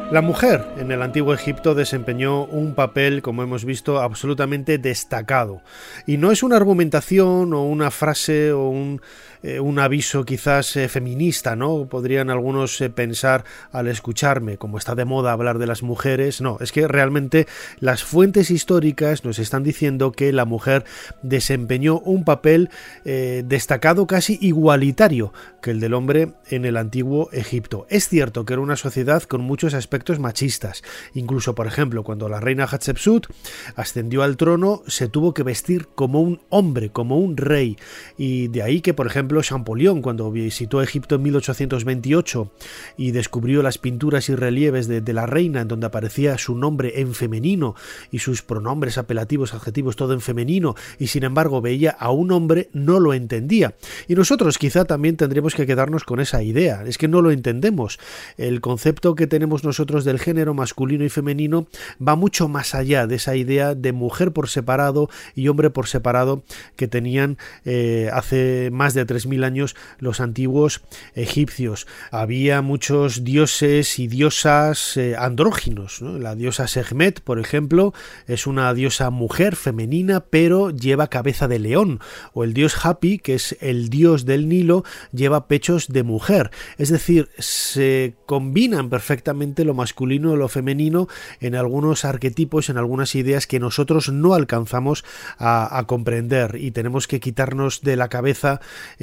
La 0.09 0.21
mujer 0.21 0.65
en 0.77 0.89
el 0.93 1.01
antiguo 1.01 1.33
Egipto 1.33 1.75
desempeñó 1.75 2.45
un 2.45 2.75
papel, 2.75 3.21
como 3.21 3.43
hemos 3.43 3.65
visto, 3.65 3.99
absolutamente 3.99 4.77
destacado. 4.77 5.61
Y 6.05 6.15
no 6.15 6.31
es 6.31 6.43
una 6.43 6.55
argumentación 6.55 7.53
o 7.53 7.65
una 7.65 7.91
frase 7.91 8.53
o 8.53 8.69
un 8.69 9.01
eh, 9.43 9.59
un 9.59 9.79
aviso 9.79 10.25
quizás 10.25 10.75
eh, 10.75 10.87
feminista, 10.87 11.55
¿no? 11.55 11.87
Podrían 11.87 12.29
algunos 12.29 12.79
eh, 12.81 12.89
pensar 12.89 13.43
al 13.71 13.87
escucharme, 13.87 14.57
como 14.57 14.77
está 14.77 14.95
de 14.95 15.05
moda 15.05 15.31
hablar 15.31 15.57
de 15.57 15.67
las 15.67 15.83
mujeres. 15.83 16.41
No, 16.41 16.57
es 16.59 16.71
que 16.71 16.87
realmente 16.87 17.47
las 17.79 18.03
fuentes 18.03 18.51
históricas 18.51 19.23
nos 19.23 19.39
están 19.39 19.63
diciendo 19.63 20.11
que 20.11 20.31
la 20.33 20.45
mujer 20.45 20.85
desempeñó 21.21 21.99
un 21.99 22.23
papel 22.23 22.69
destacado 23.03 24.07
casi 24.07 24.37
igualitario 24.41 25.33
que 25.61 25.71
el 25.71 25.79
del 25.79 25.93
hombre 25.93 26.33
en 26.49 26.65
el 26.65 26.77
antiguo 26.77 27.29
Egipto. 27.31 27.85
Es 27.89 28.07
cierto 28.07 28.45
que 28.45 28.53
era 28.53 28.61
una 28.61 28.75
sociedad 28.75 29.23
con 29.23 29.41
muchos 29.41 29.73
aspectos 29.73 30.19
machistas. 30.19 30.83
Incluso, 31.13 31.55
por 31.55 31.67
ejemplo, 31.67 32.03
cuando 32.03 32.29
la 32.29 32.39
reina 32.39 32.65
Hatshepsut 32.65 33.27
ascendió 33.75 34.23
al 34.23 34.37
trono, 34.37 34.83
se 34.87 35.07
tuvo 35.07 35.33
que 35.33 35.43
vestir 35.43 35.87
como 35.95 36.21
un 36.21 36.41
hombre, 36.49 36.89
como 36.89 37.19
un 37.19 37.37
rey. 37.37 37.77
Y 38.17 38.47
de 38.47 38.63
ahí 38.63 38.81
que, 38.81 38.93
por 38.93 39.07
ejemplo, 39.07 39.26
Champollion, 39.41 40.01
cuando 40.01 40.31
visitó 40.31 40.81
Egipto 40.81 41.15
en 41.15 41.23
1828 41.23 42.51
y 42.97 43.11
descubrió 43.11 43.61
las 43.61 43.77
pinturas 43.77 44.29
y 44.29 44.35
relieves 44.35 44.87
de, 44.87 45.13
la 45.13 45.25
reina, 45.25 45.61
en 45.61 45.67
donde 45.67 45.87
aparecía 45.87 46.37
su 46.37 46.55
nombre 46.55 47.01
en 47.01 47.13
femenino 47.13 47.75
y 48.11 48.19
sus 48.19 48.41
pronombres 48.41 48.97
apelativos, 48.97 49.53
adjetivos, 49.53 49.95
todo 49.95 50.13
en 50.13 50.21
femenino, 50.21 50.75
y 50.99 51.07
sin 51.07 51.23
embargo 51.23 51.61
veía 51.61 51.91
a 51.91 52.11
un 52.11 52.31
hombre, 52.31 52.69
no 52.73 52.99
lo 52.99 53.13
entendía. 53.13 53.75
Y 54.07 54.15
nosotros 54.15 54.57
quizá 54.57 54.85
también 54.85 55.17
tendremos 55.17 55.55
que 55.55 55.65
quedarnos 55.65 56.03
con 56.03 56.19
esa 56.19 56.43
idea, 56.43 56.83
es 56.85 56.97
que 56.97 57.07
no 57.07 57.21
lo 57.21 57.31
entendemos. 57.31 57.99
El 58.37 58.61
concepto 58.61 59.15
que 59.15 59.27
tenemos 59.27 59.63
nosotros 59.63 60.05
del 60.05 60.19
género 60.19 60.53
masculino 60.53 61.03
y 61.03 61.09
femenino 61.09 61.67
va 62.05 62.15
mucho 62.15 62.47
más 62.47 62.75
allá 62.75 63.07
de 63.07 63.15
esa 63.15 63.35
idea 63.35 63.75
de 63.75 63.91
mujer 63.91 64.31
por 64.31 64.49
separado 64.49 65.09
y 65.35 65.47
hombre 65.47 65.69
por 65.69 65.87
separado 65.87 66.43
que 66.75 66.87
tenían 66.87 67.37
eh, 67.65 68.09
hace 68.13 68.69
más 68.71 68.93
de 68.93 69.05
tres 69.05 69.16
mil 69.25 69.43
años 69.43 69.75
los 69.99 70.19
antiguos 70.19 70.81
egipcios. 71.15 71.87
Había 72.11 72.61
muchos 72.61 73.23
dioses 73.23 73.99
y 73.99 74.07
diosas 74.07 74.97
eh, 74.97 75.15
andróginos. 75.17 76.01
La 76.01 76.35
diosa 76.35 76.67
Sehmet, 76.67 77.21
por 77.21 77.39
ejemplo, 77.39 77.93
es 78.27 78.47
una 78.47 78.73
diosa 78.73 79.09
mujer 79.09 79.55
femenina, 79.55 80.21
pero 80.21 80.69
lleva 80.69 81.07
cabeza 81.09 81.47
de 81.47 81.59
león. 81.59 81.99
O 82.33 82.43
el 82.43 82.53
dios 82.53 82.85
Hapi, 82.85 83.19
que 83.19 83.35
es 83.35 83.57
el 83.61 83.89
dios 83.89 84.25
del 84.25 84.47
Nilo, 84.47 84.83
lleva 85.11 85.47
pechos 85.47 85.87
de 85.87 86.03
mujer. 86.03 86.51
Es 86.77 86.89
decir, 86.89 87.29
se 87.37 88.15
combinan 88.25 88.89
perfectamente 88.89 89.65
lo 89.65 89.73
masculino 89.73 90.33
y 90.33 90.37
lo 90.37 90.47
femenino 90.47 91.07
en 91.39 91.55
algunos 91.55 92.05
arquetipos, 92.05 92.69
en 92.69 92.77
algunas 92.77 93.15
ideas 93.15 93.47
que 93.47 93.59
nosotros 93.59 94.09
no 94.09 94.33
alcanzamos 94.33 95.03
a 95.37 95.83
comprender 95.87 96.57
y 96.59 96.71
tenemos 96.71 97.07
que 97.07 97.19
quitarnos 97.19 97.81
de 97.81 97.95
la 97.95 98.09
cabeza 98.09 98.59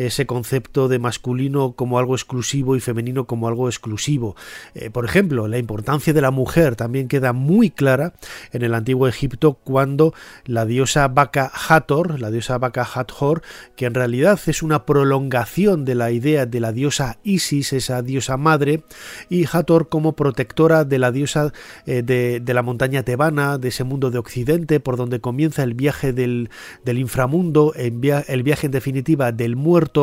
ese 0.07 0.27
concepto 0.27 0.89
de 0.89 0.99
masculino 0.99 1.73
como 1.73 1.99
algo 1.99 2.15
exclusivo 2.15 2.77
y 2.77 2.81
femenino 2.81 3.27
como 3.27 3.49
algo 3.49 3.69
exclusivo. 3.69 4.37
Eh, 4.75 4.91
por 4.91 5.05
ejemplo, 5.05 5.49
la 5.49 5.59
importancia 5.59 6.13
de 6.13 6.21
la 6.21 6.31
mujer 6.31 6.77
también 6.77 7.09
queda 7.09 7.33
muy 7.33 7.71
clara 7.71 8.15
en 8.53 8.63
el 8.63 8.75
antiguo 8.75 9.09
Egipto 9.09 9.55
cuando 9.55 10.15
la 10.45 10.67
diosa 10.67 11.09
Baka 11.09 11.51
Hathor, 11.69 12.21
la 12.21 12.31
diosa 12.31 12.59
Baka 12.59 12.87
Hathor, 12.95 13.43
que 13.77 13.87
en 13.87 13.95
realidad 13.95 14.39
es 14.47 14.63
una 14.63 14.85
prolongación 14.85 15.85
de 15.85 15.95
la 15.95 16.11
idea 16.11 16.47
de 16.47 16.61
la 16.61 16.73
diosa 16.73 17.19
Isis, 17.23 17.73
esa 17.73 18.03
diosa 18.03 18.37
madre, 18.37 18.85
y 19.29 19.47
Hathor 19.51 19.89
como 19.89 20.15
protectora 20.15 20.85
de 20.85 20.99
la 20.99 21.13
diosa 21.13 21.53
eh, 21.87 22.03
de, 22.03 22.55
la 22.55 22.63
montaña 22.63 23.03
tebana, 23.03 23.59
de 23.59 23.69
ese 23.69 23.85
mundo 23.85 24.11
de 24.11 24.19
Occidente, 24.19 24.81
por 24.81 24.97
donde 24.97 25.21
comienza 25.21 25.63
el 25.63 25.75
viaje 25.75 26.13
del, 26.13 26.51
inframundo, 26.87 27.73
el 27.75 28.43
viaje 28.43 28.67
en 28.67 28.73
definitiva 28.73 29.33
del 29.33 29.57
muerto 29.57 29.94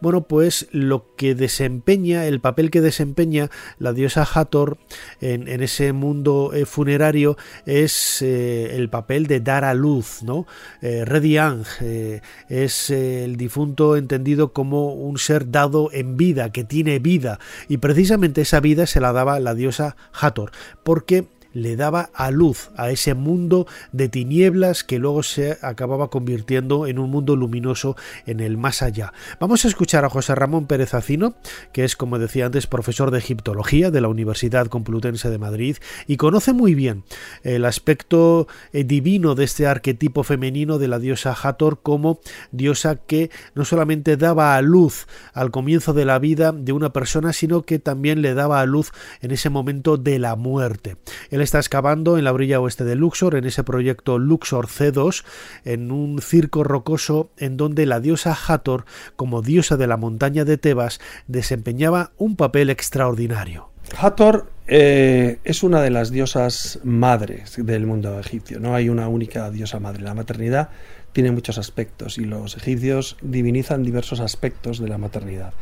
bueno, 0.00 0.22
pues 0.22 0.68
lo 0.70 1.14
que 1.16 1.34
desempeña, 1.34 2.26
el 2.26 2.40
papel 2.40 2.70
que 2.70 2.80
desempeña 2.80 3.50
la 3.78 3.92
diosa 3.92 4.22
Hathor 4.22 4.78
en, 5.20 5.48
ese 5.62 5.92
mundo 5.92 6.52
eh, 6.54 6.66
funerario 6.66 7.36
es 7.66 8.22
eh, 8.22 8.76
el 8.76 8.88
papel 8.88 9.26
de 9.26 9.40
dar 9.40 9.64
a 9.64 9.74
luz, 9.74 10.22
¿no? 10.22 10.46
Eh, 10.82 11.04
Rediang 11.04 11.64
es 12.48 12.90
el 12.90 13.36
difunto 13.36 13.96
entendido 13.96 14.52
como 14.52 14.94
un 14.94 15.18
ser 15.18 15.50
dado 15.50 15.90
en 15.92 16.16
vida, 16.16 16.52
que 16.52 16.64
tiene 16.64 16.98
vida, 16.98 17.38
y 17.68 17.78
precisamente 17.78 18.42
esa 18.42 18.60
vida 18.60 18.86
se 18.86 19.00
la 19.00 19.12
daba 19.12 19.40
la 19.40 19.54
diosa 19.54 19.96
Hathor, 20.12 20.52
porque 20.82 21.24
le 21.54 21.76
daba 21.76 22.10
a 22.12 22.30
luz 22.30 22.70
a 22.76 22.90
ese 22.90 23.14
mundo 23.14 23.66
de 23.92 24.08
tinieblas 24.08 24.84
que 24.84 24.98
luego 24.98 25.22
se 25.22 25.56
acababa 25.62 26.10
convirtiendo 26.10 26.86
en 26.86 26.98
un 26.98 27.10
mundo 27.10 27.36
luminoso 27.36 27.96
en 28.26 28.40
el 28.40 28.58
más 28.58 28.82
allá. 28.82 29.14
Vamos 29.40 29.64
a 29.64 29.68
escuchar 29.68 30.04
a 30.04 30.10
José 30.10 30.34
Ramón 30.34 30.66
Pérez 30.66 30.92
Acino, 30.92 31.36
que 31.72 31.84
es, 31.84 31.96
como 31.96 32.18
decía 32.18 32.46
antes, 32.46 32.66
profesor 32.66 33.10
de 33.10 33.18
egiptología 33.18 33.90
de 33.90 34.00
la 34.00 34.08
Universidad 34.08 34.66
Complutense 34.66 35.30
de 35.30 35.38
Madrid 35.38 35.76
y 36.06 36.16
conoce 36.16 36.52
muy 36.52 36.74
bien 36.74 37.04
el 37.42 37.64
aspecto 37.64 38.48
eh, 38.72 38.84
divino 38.84 39.34
de 39.34 39.44
este 39.44 39.66
arquetipo 39.66 40.24
femenino 40.24 40.78
de 40.78 40.88
la 40.88 40.98
diosa 40.98 41.36
Hathor 41.40 41.80
como 41.82 42.20
diosa 42.50 42.96
que 42.96 43.30
no 43.54 43.64
solamente 43.64 44.16
daba 44.16 44.56
a 44.56 44.62
luz 44.62 45.06
al 45.32 45.52
comienzo 45.52 45.92
de 45.92 46.04
la 46.04 46.18
vida 46.18 46.50
de 46.52 46.72
una 46.72 46.92
persona, 46.92 47.32
sino 47.32 47.62
que 47.62 47.78
también 47.78 48.22
le 48.22 48.34
daba 48.34 48.60
a 48.60 48.66
luz 48.66 48.90
en 49.22 49.30
ese 49.30 49.50
momento 49.50 49.96
de 49.96 50.18
la 50.18 50.34
muerte 50.34 50.96
está 51.44 51.58
excavando 51.58 52.18
en 52.18 52.24
la 52.24 52.32
orilla 52.32 52.60
oeste 52.60 52.84
de 52.84 52.96
Luxor, 52.96 53.36
en 53.36 53.44
ese 53.44 53.64
proyecto 53.64 54.18
Luxor 54.18 54.66
C2, 54.66 55.24
en 55.64 55.92
un 55.92 56.20
circo 56.20 56.64
rocoso 56.64 57.30
en 57.36 57.56
donde 57.56 57.86
la 57.86 58.00
diosa 58.00 58.36
Hathor, 58.36 58.84
como 59.16 59.42
diosa 59.42 59.76
de 59.76 59.86
la 59.86 59.96
montaña 59.96 60.44
de 60.44 60.58
Tebas, 60.58 61.00
desempeñaba 61.26 62.12
un 62.18 62.36
papel 62.36 62.70
extraordinario. 62.70 63.70
Hathor 63.98 64.50
eh, 64.66 65.38
es 65.44 65.62
una 65.62 65.82
de 65.82 65.90
las 65.90 66.10
diosas 66.10 66.80
madres 66.84 67.54
del 67.58 67.86
mundo 67.86 68.18
egipcio. 68.18 68.60
No 68.60 68.74
hay 68.74 68.88
una 68.88 69.08
única 69.08 69.50
diosa 69.50 69.78
madre. 69.78 70.02
La 70.02 70.14
maternidad 70.14 70.70
tiene 71.12 71.30
muchos 71.30 71.58
aspectos 71.58 72.18
y 72.18 72.24
los 72.24 72.56
egipcios 72.56 73.16
divinizan 73.22 73.82
diversos 73.82 74.20
aspectos 74.20 74.78
de 74.80 74.88
la 74.88 74.98
maternidad. 74.98 75.52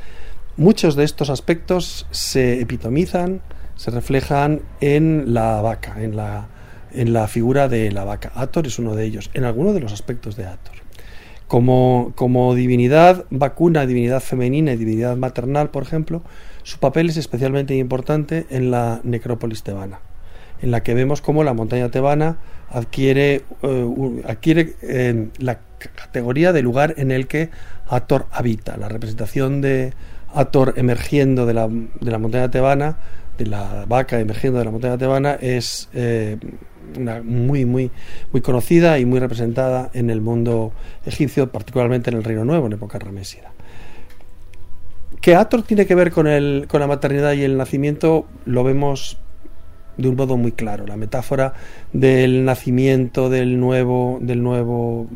Muchos 0.56 0.96
de 0.96 1.04
estos 1.04 1.30
aspectos 1.30 2.06
se 2.10 2.60
epitomizan 2.60 3.40
se 3.82 3.90
reflejan 3.90 4.60
en 4.80 5.34
la 5.34 5.60
vaca, 5.60 5.96
en 6.00 6.14
la, 6.14 6.46
en 6.92 7.12
la 7.12 7.26
figura 7.26 7.66
de 7.66 7.90
la 7.90 8.04
vaca. 8.04 8.30
Ator 8.36 8.68
es 8.68 8.78
uno 8.78 8.94
de 8.94 9.04
ellos, 9.04 9.28
en 9.34 9.42
alguno 9.42 9.72
de 9.72 9.80
los 9.80 9.92
aspectos 9.92 10.36
de 10.36 10.46
Ator. 10.46 10.76
Como, 11.48 12.12
como 12.14 12.54
divinidad 12.54 13.24
vacuna, 13.30 13.84
divinidad 13.84 14.20
femenina 14.20 14.72
y 14.72 14.76
divinidad 14.76 15.16
maternal, 15.16 15.70
por 15.70 15.82
ejemplo, 15.82 16.22
su 16.62 16.78
papel 16.78 17.08
es 17.08 17.16
especialmente 17.16 17.74
importante 17.74 18.46
en 18.50 18.70
la 18.70 19.00
necrópolis 19.02 19.64
tebana, 19.64 19.98
en 20.62 20.70
la 20.70 20.84
que 20.84 20.94
vemos 20.94 21.20
cómo 21.20 21.42
la 21.42 21.52
montaña 21.52 21.88
tebana 21.88 22.36
adquiere, 22.70 23.42
eh, 23.62 24.22
adquiere 24.28 25.30
la 25.40 25.58
categoría 25.96 26.52
de 26.52 26.62
lugar 26.62 26.94
en 26.98 27.10
el 27.10 27.26
que 27.26 27.50
Ator 27.88 28.26
habita. 28.30 28.76
La 28.76 28.88
representación 28.88 29.60
de 29.60 29.92
Ator 30.32 30.74
emergiendo 30.76 31.46
de 31.46 31.54
la, 31.54 31.66
de 31.68 32.10
la 32.12 32.18
montaña 32.18 32.48
tebana, 32.48 32.96
de 33.38 33.46
la 33.46 33.84
vaca 33.86 34.20
emergiendo 34.20 34.58
de 34.58 34.64
la 34.64 34.70
montaña 34.70 34.98
tebana, 34.98 35.34
es 35.40 35.88
eh, 35.94 36.36
una 36.96 37.22
muy, 37.22 37.64
muy, 37.64 37.90
muy 38.32 38.40
conocida 38.40 38.98
y 38.98 39.04
muy 39.04 39.20
representada 39.20 39.90
en 39.94 40.10
el 40.10 40.20
mundo 40.20 40.72
egipcio, 41.06 41.50
particularmente 41.50 42.10
en 42.10 42.16
el 42.16 42.24
Reino 42.24 42.44
Nuevo, 42.44 42.66
en 42.66 42.74
época 42.74 42.98
ramésida. 42.98 43.52
Que 45.20 45.36
Ator 45.36 45.62
tiene 45.62 45.86
que 45.86 45.94
ver 45.94 46.10
con, 46.10 46.26
el, 46.26 46.66
con 46.68 46.80
la 46.80 46.86
maternidad 46.86 47.32
y 47.34 47.42
el 47.42 47.56
nacimiento 47.56 48.26
lo 48.44 48.64
vemos 48.64 49.18
de 49.96 50.08
un 50.08 50.16
modo 50.16 50.36
muy 50.36 50.52
claro. 50.52 50.86
La 50.86 50.96
metáfora 50.96 51.54
del 51.92 52.44
nacimiento 52.44 53.30
del 53.30 53.60
nuevo, 53.60 54.18
del 54.20 54.42
nuevo 54.42 55.08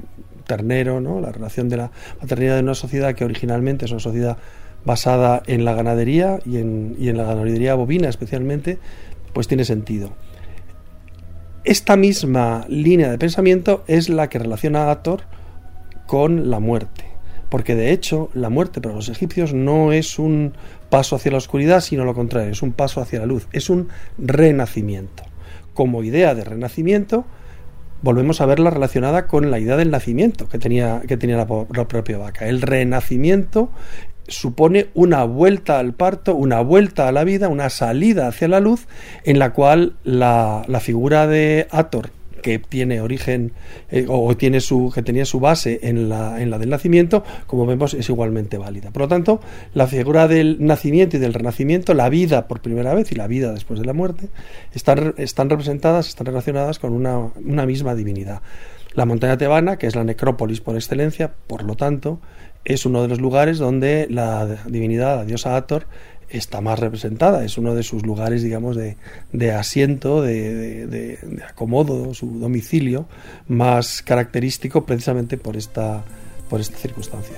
ternero, 0.47 1.01
¿no? 1.01 1.21
la 1.21 1.33
relación 1.33 1.69
de 1.69 1.77
la 1.77 1.91
maternidad 2.21 2.55
de 2.55 2.63
una 2.63 2.75
sociedad 2.75 3.15
que 3.15 3.25
originalmente 3.25 3.85
es 3.85 3.91
una 3.91 4.01
sociedad 4.01 4.39
basada 4.87 5.43
en 5.47 5.65
la 5.65 5.75
ganadería 5.75 6.39
y 6.47 6.59
en, 6.59 6.97
la 7.17 7.25
ganadería 7.25 7.75
bovina 7.75 8.09
especialmente, 8.09 8.79
pues 9.35 9.49
tiene 9.49 9.65
sentido. 9.65 10.13
Esta 11.65 11.97
misma 11.97 12.65
línea 12.69 13.11
de 13.11 13.19
pensamiento 13.19 13.83
es 13.89 14.09
la 14.09 14.29
que 14.29 14.39
relaciona 14.39 14.85
a 14.85 14.93
Ator 14.93 15.23
con 16.07 16.51
la 16.51 16.61
muerte, 16.61 17.05
porque 17.51 17.75
de 17.75 17.91
hecho 17.91 18.31
la 18.33 18.49
muerte 18.49 18.81
para 18.81 18.95
los 18.95 19.09
egipcios 19.09 19.53
no 19.53 19.93
es 19.93 20.21
un 20.21 20.55
paso 20.89 21.17
hacia 21.17 21.33
la 21.33 21.39
oscuridad, 21.39 21.81
sino 21.81 22.05
lo 22.05 22.15
contrario, 22.15 22.53
es 22.53 22.63
un 22.63 22.73
paso 22.73 23.01
hacia 23.01 23.19
la 23.19 23.27
luz, 23.27 23.49
es 23.53 23.69
un 23.69 23.89
renacimiento. 24.17 25.25
Como 25.75 26.05
idea 26.05 26.37
de 26.37 26.45
renacimiento, 26.45 27.27
volvemos 28.03 28.41
a 28.41 28.47
verla 28.47 28.71
relacionada 28.71 29.27
con 29.27 29.51
la 29.51 29.59
idea 29.59 29.77
del 29.77 29.91
nacimiento 29.91 30.49
que 30.49 30.59
tenía, 30.59 31.03
la 31.35 31.89
propia 31.89 32.19
vaca. 32.19 32.47
El 32.47 32.63
renacimiento 32.63 33.71
supone 34.29 34.89
una 34.95 35.25
vuelta 35.25 35.79
al 35.79 35.95
parto, 35.95 36.35
una 36.35 36.61
vuelta 36.61 37.09
a 37.09 37.13
la 37.13 37.25
vida, 37.25 37.49
una 37.49 37.71
salida 37.71 38.29
hacia 38.29 38.49
la 38.49 38.61
luz, 38.61 38.87
en 39.25 39.39
la 39.39 39.53
cual 39.53 39.95
la, 40.05 40.65
la 40.67 40.81
figura 40.81 41.27
de 41.27 41.67
Ator, 41.71 42.11
que 42.43 42.61
tiene 42.61 43.01
origen 43.01 43.53
eh, 43.91 44.07
o 44.09 44.37
tiene 44.37 44.61
su, 44.61 44.93
que 44.95 45.03
tenía 45.03 45.25
su 45.25 45.41
base 45.41 45.81
en 45.83 46.09
la, 46.09 46.41
en 46.41 46.51
la 46.51 46.59
del 46.59 46.71
nacimiento, 46.71 47.25
como 47.49 47.67
vemos, 47.67 47.93
es 47.95 48.09
igualmente 48.09 48.57
válida. 48.57 48.93
Por 48.93 49.03
lo 49.03 49.09
tanto, 49.09 49.41
la 49.75 49.89
figura 49.89 50.29
del 50.29 50.59
nacimiento 50.61 51.17
y 51.17 51.21
del 51.21 51.35
renacimiento, 51.35 51.93
la 51.93 52.09
vida 52.09 52.47
por 52.47 52.61
primera 52.61 52.95
vez 52.95 53.11
y 53.11 53.17
la 53.17 53.27
vida 53.27 53.53
después 53.53 53.81
de 53.81 53.87
la 53.87 53.95
muerte, 53.95 54.29
están, 54.73 55.15
están 55.17 55.51
representadas, 55.51 56.09
están 56.09 56.27
relacionadas 56.27 56.79
con 56.79 56.93
una, 56.93 57.19
una 57.19 57.67
misma 57.67 57.97
divinidad. 57.97 58.43
La 58.95 59.07
montaña 59.07 59.37
tebana, 59.37 59.77
que 59.77 59.87
es 59.89 59.97
la 59.97 60.05
necrópolis 60.05 60.61
por 60.61 60.77
excelencia, 60.77 61.33
por 61.49 61.65
lo 61.65 61.75
tanto, 61.75 62.21
es 62.67 62.85
uno 62.85 63.01
de 63.01 63.09
los 63.09 63.21
lugares 63.21 63.59
donde 63.59 64.09
la 64.11 64.45
divinidad, 64.67 65.17
la 65.19 65.25
diosa 65.25 65.57
Ator, 65.57 65.87
está 66.29 66.61
más 66.61 66.81
representada, 66.81 67.45
es 67.45 67.57
uno 67.57 67.77
de 67.77 67.85
sus 67.85 68.05
lugares, 68.05 68.43
digamos, 68.43 68.77
de, 68.77 69.53
asiento, 69.53 70.21
de, 70.21 70.87
de, 70.87 70.87
de, 70.89 71.45
acomodo, 71.49 72.13
su 72.13 72.41
domicilio 72.41 73.07
más 73.47 74.03
característico 74.03 74.85
precisamente 74.85 75.39
por 75.39 75.57
esta, 75.57 76.03
por 76.51 76.61
esta 76.61 76.77
circunstancia. 76.77 77.37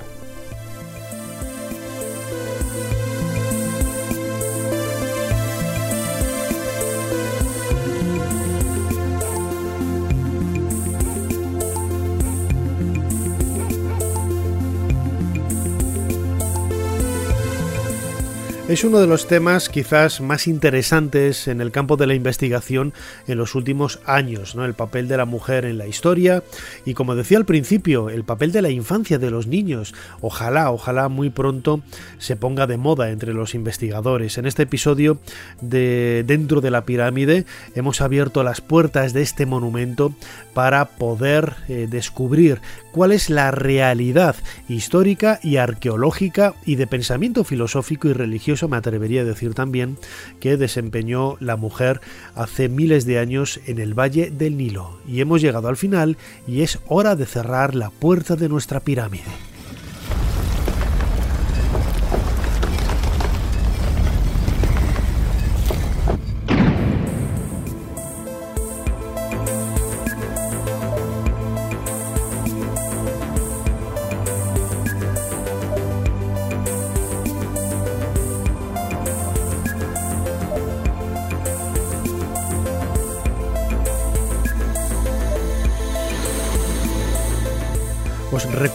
Es 18.68 18.84
uno 18.84 19.00
de 19.00 19.06
los 19.06 19.26
temas 19.26 19.70
quizás 19.70 20.20
más 20.20 20.46
interesantes 20.46 21.48
en 21.48 21.62
el 21.62 21.70
campo 21.70 21.96
de 21.96 22.06
la 22.06 22.12
investigación 22.12 22.92
en 23.26 23.38
los 23.38 23.54
últimos 23.54 23.98
años, 24.04 24.54
¿no? 24.54 24.66
El 24.66 24.74
papel 24.74 25.08
de 25.08 25.16
la 25.16 25.24
mujer 25.24 25.64
en 25.64 25.78
la 25.78 25.86
historia 25.86 26.42
y 26.84 26.92
como 26.92 27.14
decía 27.14 27.38
al 27.38 27.46
principio, 27.46 28.10
el 28.10 28.24
papel 28.24 28.52
de 28.52 28.60
la 28.60 28.68
infancia 28.68 29.18
de 29.18 29.30
los 29.30 29.46
niños. 29.46 29.94
Ojalá, 30.20 30.70
ojalá 30.70 31.08
muy 31.08 31.30
pronto 31.30 31.80
se 32.18 32.36
ponga 32.36 32.66
de 32.66 32.76
moda 32.76 33.10
entre 33.10 33.32
los 33.32 33.54
investigadores. 33.54 34.36
En 34.36 34.44
este 34.44 34.64
episodio 34.64 35.18
de 35.62 36.22
Dentro 36.26 36.60
de 36.60 36.70
la 36.70 36.84
pirámide 36.84 37.46
hemos 37.74 38.02
abierto 38.02 38.42
las 38.42 38.60
puertas 38.60 39.14
de 39.14 39.22
este 39.22 39.46
monumento 39.46 40.12
para 40.52 40.90
poder 40.90 41.54
eh, 41.68 41.86
descubrir 41.88 42.60
cuál 42.92 43.12
es 43.12 43.30
la 43.30 43.50
realidad 43.50 44.36
histórica 44.68 45.38
y 45.42 45.56
arqueológica 45.56 46.54
y 46.66 46.74
de 46.74 46.86
pensamiento 46.86 47.44
filosófico 47.44 48.08
y 48.08 48.12
religioso, 48.12 48.57
me 48.66 48.76
atrevería 48.76 49.20
a 49.20 49.24
decir 49.24 49.54
también, 49.54 49.98
que 50.40 50.56
desempeñó 50.56 51.36
la 51.38 51.56
mujer 51.56 52.00
hace 52.34 52.68
miles 52.68 53.06
de 53.06 53.20
años 53.20 53.60
en 53.66 53.78
el 53.78 53.94
Valle 53.94 54.30
del 54.30 54.56
Nilo. 54.56 54.98
Y 55.06 55.20
hemos 55.20 55.40
llegado 55.40 55.68
al 55.68 55.76
final 55.76 56.16
y 56.46 56.62
es 56.62 56.80
hora 56.88 57.14
de 57.14 57.26
cerrar 57.26 57.76
la 57.76 57.90
puerta 57.90 58.34
de 58.34 58.48
nuestra 58.48 58.80
pirámide. 58.80 59.47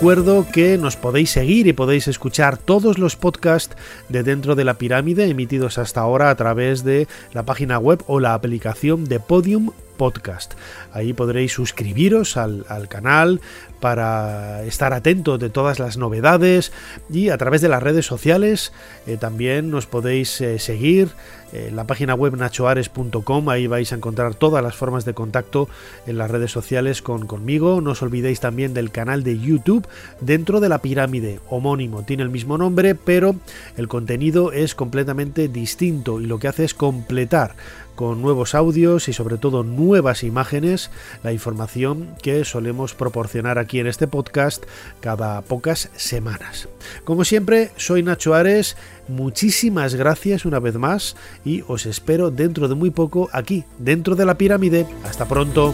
Recuerdo 0.04 0.45
que 0.51 0.78
nos 0.78 0.97
podéis 0.97 1.30
seguir 1.30 1.66
y 1.66 1.72
podéis 1.72 2.10
escuchar 2.10 2.58
todos 2.58 2.97
los 2.97 3.16
podcasts 3.16 3.78
de 4.10 4.22
Dentro 4.24 4.54
de 4.54 4.66
la 4.66 4.74
Pirámide 4.74 5.30
emitidos 5.30 5.78
hasta 5.78 6.01
ahora 6.01 6.30
a 6.30 6.36
través 6.36 6.84
de 6.84 7.08
la 7.32 7.43
página 7.43 7.80
web 7.80 8.04
o 8.08 8.20
la 8.20 8.34
aplicación 8.34 9.06
de 9.06 9.22
Podium 9.22 9.72
Podcast. 9.98 10.54
Ahí 10.91 11.14
podréis 11.14 11.54
suscribiros 11.54 12.38
al, 12.38 12.66
al, 12.70 12.88
canal 12.88 13.41
para 13.80 14.64
estar 14.64 14.94
atentos 14.94 15.39
de 15.39 15.50
todas 15.50 15.80
las 15.80 15.98
novedades 15.98 16.72
y 17.10 17.30
a 17.30 17.38
través 17.38 17.62
de 17.62 17.70
las 17.70 17.84
redes 17.84 18.06
sociales 18.06 18.72
eh, 19.08 19.18
también 19.18 19.70
nos 19.70 19.86
podéis 19.86 20.39
eh, 20.41 20.60
seguir 20.60 21.10
en 21.54 21.76
la 21.76 21.86
página 21.86 22.16
web 22.16 22.36
nachoares.com, 22.36 23.50
ahí 23.50 23.68
vais 23.68 23.91
a 23.91 23.96
encontrar 23.96 24.34
todas 24.34 24.64
las 24.64 24.76
formas 24.76 25.06
de 25.06 25.14
contacto 25.14 25.70
en 26.08 26.18
las 26.18 26.32
redes 26.32 26.52
sociales 26.52 27.04
con, 27.04 27.28
conmigo. 27.28 27.80
No 27.80 27.91
os 27.91 28.02
olvidéis 28.02 28.39
también 28.39 28.74
del 28.74 28.89
canal 28.89 29.24
de 29.24 29.38
YouTube 29.38 29.88
dentro 30.20 30.60
de 30.60 30.70
la 30.70 30.80
pirámide, 30.80 31.39
homónimo, 31.50 32.04
tiene 32.04 32.24
el 32.24 32.30
mismo 32.30 32.58
nombre, 32.58 32.96
pero 32.96 33.36
el 33.78 33.88
contenido 33.88 34.52
es 34.52 34.74
completamente 34.74 35.48
distinto 35.48 36.20
y 36.20 36.26
lo 36.26 36.39
que 36.39 36.48
hace 36.48 36.64
es 36.64 36.74
completar 36.74 37.56
con 37.96 38.22
nuevos 38.22 38.56
audios 38.56 39.08
y 39.08 39.14
sobre 39.14 39.38
todo 39.38 39.64
nuevas 39.64 40.24
imágenes 40.24 40.91
la 41.24 41.34
información 41.34 42.16
que 42.22 42.46
solemos 42.46 42.94
proporcionar 42.94 43.60
aquí 43.60 43.80
en 43.80 43.88
este 43.88 44.08
podcast 44.08 44.64
cada 45.00 45.41
pocas 45.41 45.89
semanas. 45.96 46.68
Como 47.04 47.24
siempre, 47.24 47.72
soy 47.78 48.04
Nacho 48.04 48.34
Ares, 48.34 48.78
muchísimas 49.08 49.96
gracias 49.96 50.46
una 50.46 50.60
vez 50.60 50.76
más 50.76 51.16
y 51.46 51.64
os 51.68 51.86
espero 51.86 52.32
dentro 52.32 52.68
de 52.68 52.76
muy 52.76 52.89
poco 52.89 53.30
aquí, 53.32 53.64
dentro 53.78 54.16
de 54.16 54.26
la 54.26 54.38
pirámide. 54.38 54.86
Hasta 55.06 55.28
pronto. 55.28 55.74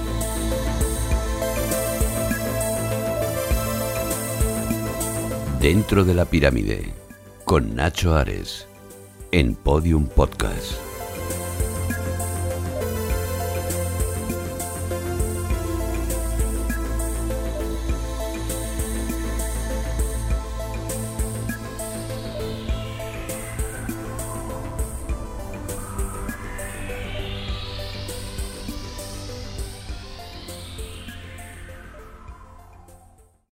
Dentro 5.61 6.05
de 6.05 6.13
la 6.13 6.24
pirámide, 6.24 6.93
con 7.43 7.76
Nacho 7.76 8.15
Ares, 8.15 8.65
en 9.32 9.55
Podium 9.55 10.07
Podcast. 10.07 10.88